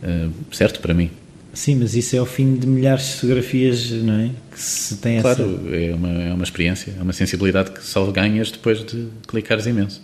[0.04, 1.12] Uh, certo para mim.
[1.54, 4.32] Sim, mas isso é o fim de milhares de fotografias, não é?
[4.52, 5.76] Que se tem claro, essa...
[5.76, 10.02] é, uma, é uma experiência, é uma sensibilidade que só ganhas depois de clicares imenso.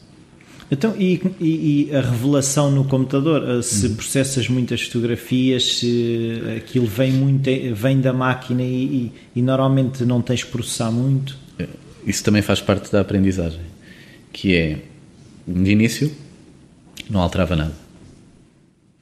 [0.70, 3.42] Então, e, e, e a revelação no computador?
[3.50, 3.96] Eh, se uhum.
[3.96, 10.44] processas muitas fotografias, se aquilo vem, muito, vem da máquina e, e, normalmente não tens
[10.44, 11.38] que processar muito?
[12.06, 13.62] Isso também faz parte da aprendizagem,
[14.34, 14.80] que é,
[15.48, 16.12] de início,
[17.10, 17.74] não alterava nada.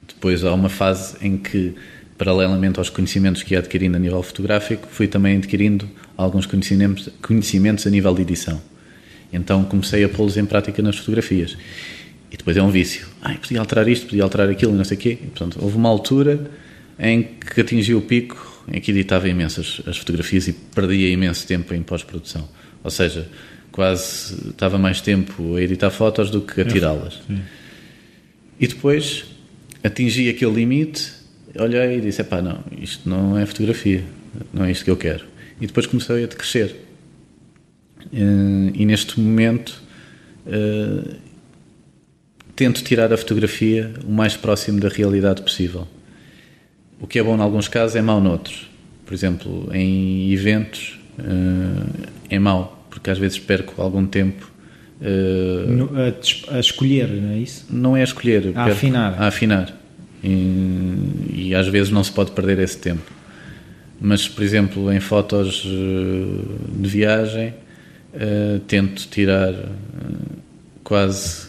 [0.06, 1.74] Depois há uma fase em que
[2.16, 7.86] paralelamente aos conhecimentos que ia adquirindo a nível fotográfico, fui também adquirindo alguns conhecimentos, conhecimentos
[7.86, 8.60] a nível de edição.
[9.32, 11.56] Então comecei a pô-los em prática nas fotografias.
[12.30, 13.06] E depois é um vício.
[13.20, 15.10] Ai, podia alterar isto, podia alterar aquilo, não sei o quê.
[15.10, 16.50] E, portanto, houve uma altura
[16.98, 21.72] em que atingi o pico em que editava imensas as fotografias e perdia imenso tempo
[21.74, 22.48] em pós-produção.
[22.82, 23.28] Ou seja,
[23.76, 27.20] quase estava mais tempo a editar fotos do que a tirá-las.
[28.58, 29.26] E depois
[29.84, 31.12] atingi aquele limite
[31.58, 34.02] olhei e disse: pá, não, isto não é fotografia,
[34.52, 35.24] não é isto que eu quero.
[35.60, 36.76] E depois comecei a crescer.
[38.12, 39.82] Eh, e neste momento
[40.46, 41.16] uh,
[42.54, 45.88] tento tirar a fotografia o mais próximo da realidade possível.
[47.00, 48.70] O que é bom em alguns casos é mau noutros.
[49.04, 54.50] Por exemplo, em eventos uh, é mau, porque às vezes perco algum tempo.
[55.02, 55.86] Uh,
[56.50, 57.66] a, a, escolher, não é isso?
[57.68, 59.22] Não é a escolher, a afinar.
[59.22, 59.78] A afinar
[60.24, 63.12] e, e, às vezes não se pode perder esse tempo.
[64.00, 67.54] Mas, por exemplo, em fotos eh, de viagem,
[68.14, 69.54] uh, tento tirar
[70.82, 71.48] quase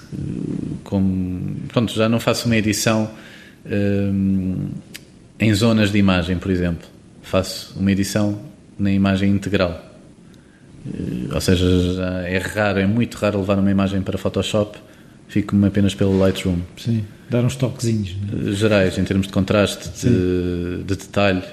[0.83, 1.55] como.
[1.69, 3.09] Pronto, já não faço uma edição
[5.39, 6.87] em zonas de imagem, por exemplo.
[7.21, 8.39] Faço uma edição
[8.79, 9.86] na imagem integral.
[11.33, 11.65] Ou seja,
[12.25, 14.77] é raro, é muito raro levar uma imagem para Photoshop,
[15.27, 16.59] fico-me apenas pelo Lightroom.
[16.77, 18.15] Sim dar uns toquezinhos.
[18.15, 18.53] Né?
[18.53, 21.43] Gerais, em termos de contraste, de, de, detalhe.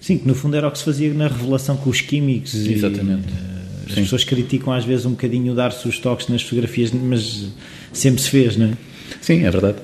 [0.00, 2.54] Sim, que no fundo era o que se fazia na revelação com os químicos.
[2.54, 3.28] Exatamente.
[3.28, 4.02] E, uh, as Sim.
[4.02, 7.48] pessoas criticam às vezes um bocadinho dar-se os toques nas fotografias, mas
[7.92, 8.72] sempre se fez, não é?
[9.20, 9.78] Sim, é verdade.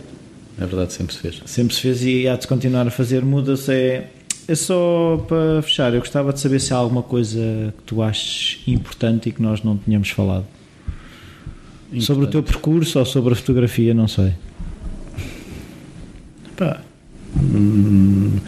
[0.59, 1.43] É verdade, sempre se fez.
[1.45, 3.23] Sempre se fez e há de continuar a fazer.
[3.23, 3.73] Muda-se.
[3.73, 4.09] É
[4.55, 9.29] só para fechar, eu gostava de saber se há alguma coisa que tu achas importante
[9.29, 10.47] e que nós não tínhamos falado.
[11.87, 12.05] Importante.
[12.05, 14.33] Sobre o teu percurso ou sobre a fotografia, não sei.
[16.57, 16.81] Pá,
[17.37, 18.39] hum,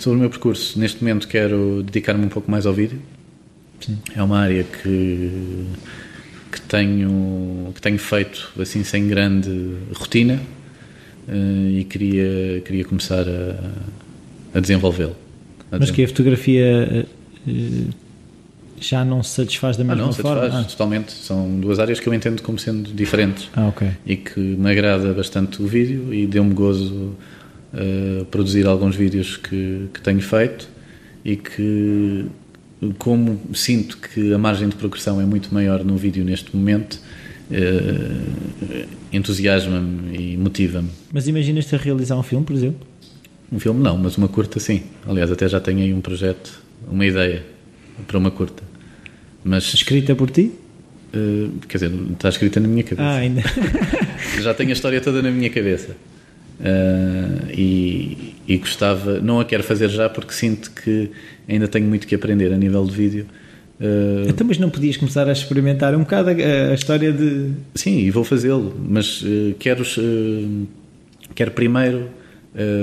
[0.00, 3.00] sobre o meu percurso, neste momento quero dedicar-me um pouco mais ao vídeo.
[3.80, 3.98] Sim.
[4.14, 5.66] É uma área que,
[6.50, 10.40] que, tenho, que tenho feito assim sem grande rotina
[11.28, 15.25] uh, e queria, queria começar a, a desenvolvê-lo.
[15.70, 17.06] Mas que a fotografia
[17.46, 17.90] uh,
[18.80, 20.40] já não se satisfaz da mesma ah, não, forma?
[20.42, 20.68] Satisfaz, ah.
[20.68, 21.12] totalmente.
[21.12, 23.48] São duas áreas que eu entendo como sendo diferentes.
[23.54, 23.88] Ah, ok.
[24.04, 27.14] E que me agrada bastante o vídeo e deu-me gozo
[27.72, 30.68] uh, produzir alguns vídeos que, que tenho feito
[31.24, 32.26] e que,
[32.98, 37.00] como sinto que a margem de progressão é muito maior no vídeo neste momento,
[37.50, 40.90] uh, entusiasma-me e motiva-me.
[41.12, 42.86] Mas imaginas-te a realizar um filme, por exemplo?
[43.50, 44.82] Um filme não, mas uma curta sim.
[45.06, 47.44] Aliás, até já tenho aí um projeto, uma ideia
[48.06, 48.62] para uma curta.
[49.44, 50.52] Mas, Escrita por ti?
[51.14, 53.08] Uh, quer dizer, está escrita na minha cabeça.
[53.08, 53.42] Ah, ainda.
[54.42, 55.96] já tenho a história toda na minha cabeça.
[56.58, 61.10] Uh, e, e, gostava, não a quero fazer já porque sinto que
[61.46, 63.26] ainda tenho muito que aprender a nível de vídeo.
[63.78, 67.52] Uh, então, mas não podias começar a experimentar um bocado a, a história de.
[67.74, 69.84] Sim, e vou fazê-lo, mas uh, quero,
[71.34, 72.08] quero primeiro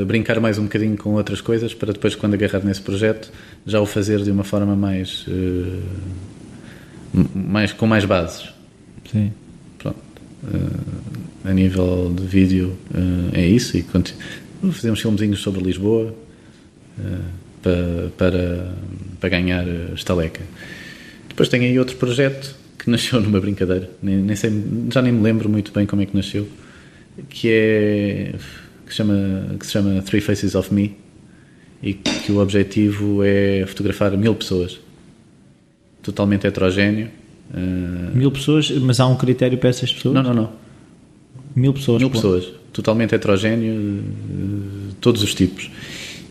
[0.05, 3.31] brincar mais um bocadinho com outras coisas para depois, quando agarrar nesse projeto,
[3.65, 5.25] já o fazer de uma forma mais.
[7.33, 8.49] mais com mais bases.
[9.11, 9.31] Sim.
[9.79, 9.97] Pronto
[11.43, 12.77] a nível de vídeo
[13.33, 13.85] é isso e
[14.71, 16.15] fazemos filmezinhos sobre Lisboa
[17.61, 18.75] para, para,
[19.19, 20.41] para ganhar estaleca.
[21.27, 24.51] Depois tem aí outro projeto que nasceu numa brincadeira, nem, nem sei,
[24.91, 26.47] já nem me lembro muito bem como é que nasceu,
[27.29, 28.35] que é
[28.93, 30.95] que, chama, que se chama Three Faces of Me
[31.81, 34.79] e que o objetivo é fotografar mil pessoas,
[36.01, 37.09] totalmente heterogéneo.
[37.51, 40.15] Uh, mil pessoas, mas há um critério para essas pessoas?
[40.15, 40.53] Não, não, não.
[41.55, 41.99] Mil pessoas.
[41.99, 42.45] Mil pessoas.
[42.71, 44.03] Totalmente heterogéneo,
[45.01, 45.69] todos os tipos.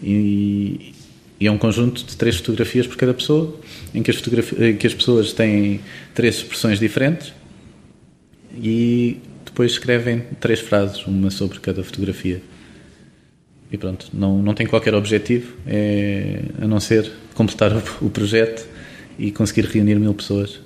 [0.03, 0.93] E,
[1.41, 3.57] E é um conjunto de três fotografias por cada pessoa,
[3.93, 4.23] em que as,
[4.61, 5.81] em que as pessoas têm
[6.15, 7.33] três expressões diferentes
[8.57, 12.41] e depois escrevem três frases, uma sobre cada fotografia.
[13.73, 18.69] E pronto, não, não tem qualquer objetivo, é, a não ser completar o, o projeto
[19.19, 20.57] e conseguir reunir mil pessoas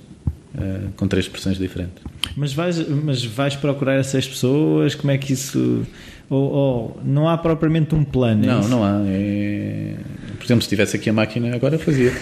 [0.54, 2.02] uh, com três expressões diferentes.
[2.36, 4.94] Mas vais, mas vais procurar essas pessoas?
[4.94, 5.86] Como é que isso.
[6.28, 8.44] Ou, ou não há propriamente um plano?
[8.44, 8.68] É não, isso?
[8.68, 9.00] não há.
[9.06, 9.94] É...
[10.36, 12.12] Por exemplo, se tivesse aqui a máquina, agora fazia.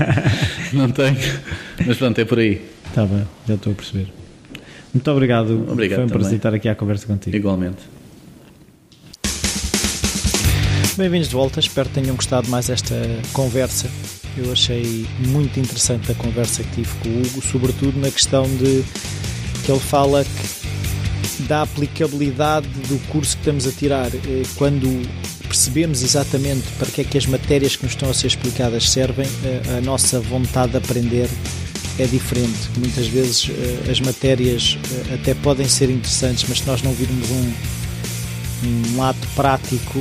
[0.72, 1.16] não tenho.
[1.86, 2.62] Mas pronto, é por aí.
[2.86, 4.06] Está bem, já estou a perceber.
[4.92, 5.70] Muito obrigado.
[5.70, 7.36] Obrigado Foi um prazer estar aqui à conversa contigo.
[7.36, 7.93] Igualmente.
[10.96, 12.94] Bem-vindos de volta, espero que tenham gostado mais esta
[13.32, 13.90] conversa.
[14.36, 18.84] Eu achei muito interessante a conversa que tive com o Hugo, sobretudo na questão de
[19.64, 24.86] que ele fala que da aplicabilidade do curso que estamos a tirar, eh, quando
[25.48, 29.26] percebemos exatamente para que é que as matérias que nos estão a ser explicadas servem,
[29.44, 31.28] eh, a nossa vontade de aprender
[31.98, 32.70] é diferente.
[32.78, 34.78] Muitas vezes eh, as matérias
[35.12, 37.52] até podem ser interessantes, mas se nós não virmos um,
[38.94, 39.98] um ato prático,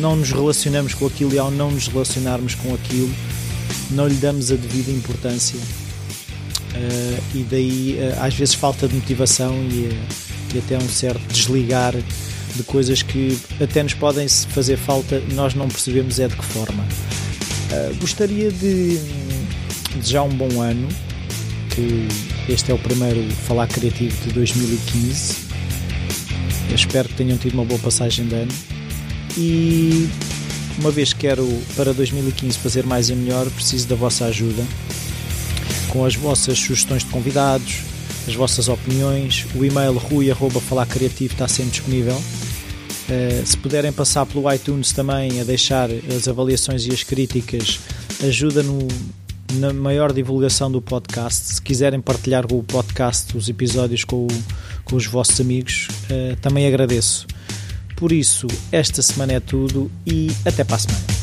[0.00, 3.12] não nos relacionamos com aquilo e ao não nos relacionarmos com aquilo,
[3.90, 5.58] não lhe damos a devida importância.
[5.58, 9.90] Uh, e daí uh, às vezes falta de motivação e,
[10.54, 11.94] e, até um certo desligar
[12.54, 16.84] de coisas que até nos podem fazer falta, nós não percebemos é de que forma.
[16.84, 19.00] Uh, gostaria de
[19.96, 20.88] desejar um bom ano,
[21.74, 22.08] que
[22.48, 25.50] este é o primeiro Falar Criativo de 2015.
[26.68, 28.52] Eu espero que tenham tido uma boa passagem de ano
[29.36, 30.08] e
[30.78, 34.64] uma vez que quero para 2015 fazer mais e melhor, preciso da vossa ajuda
[35.90, 37.82] com as vossas sugestões de convidados,
[38.26, 39.46] as vossas opiniões.
[39.54, 42.14] O e-mail rui.falacreativo está sempre disponível.
[42.14, 47.80] Uh, se puderem passar pelo iTunes também a deixar as avaliações e as críticas,
[48.22, 48.86] ajuda no,
[49.54, 51.54] na maior divulgação do podcast.
[51.54, 54.28] Se quiserem partilhar o podcast, os episódios com,
[54.84, 57.26] com os vossos amigos, uh, também agradeço.
[58.00, 61.19] Por isso, esta semana é tudo e até para a semana.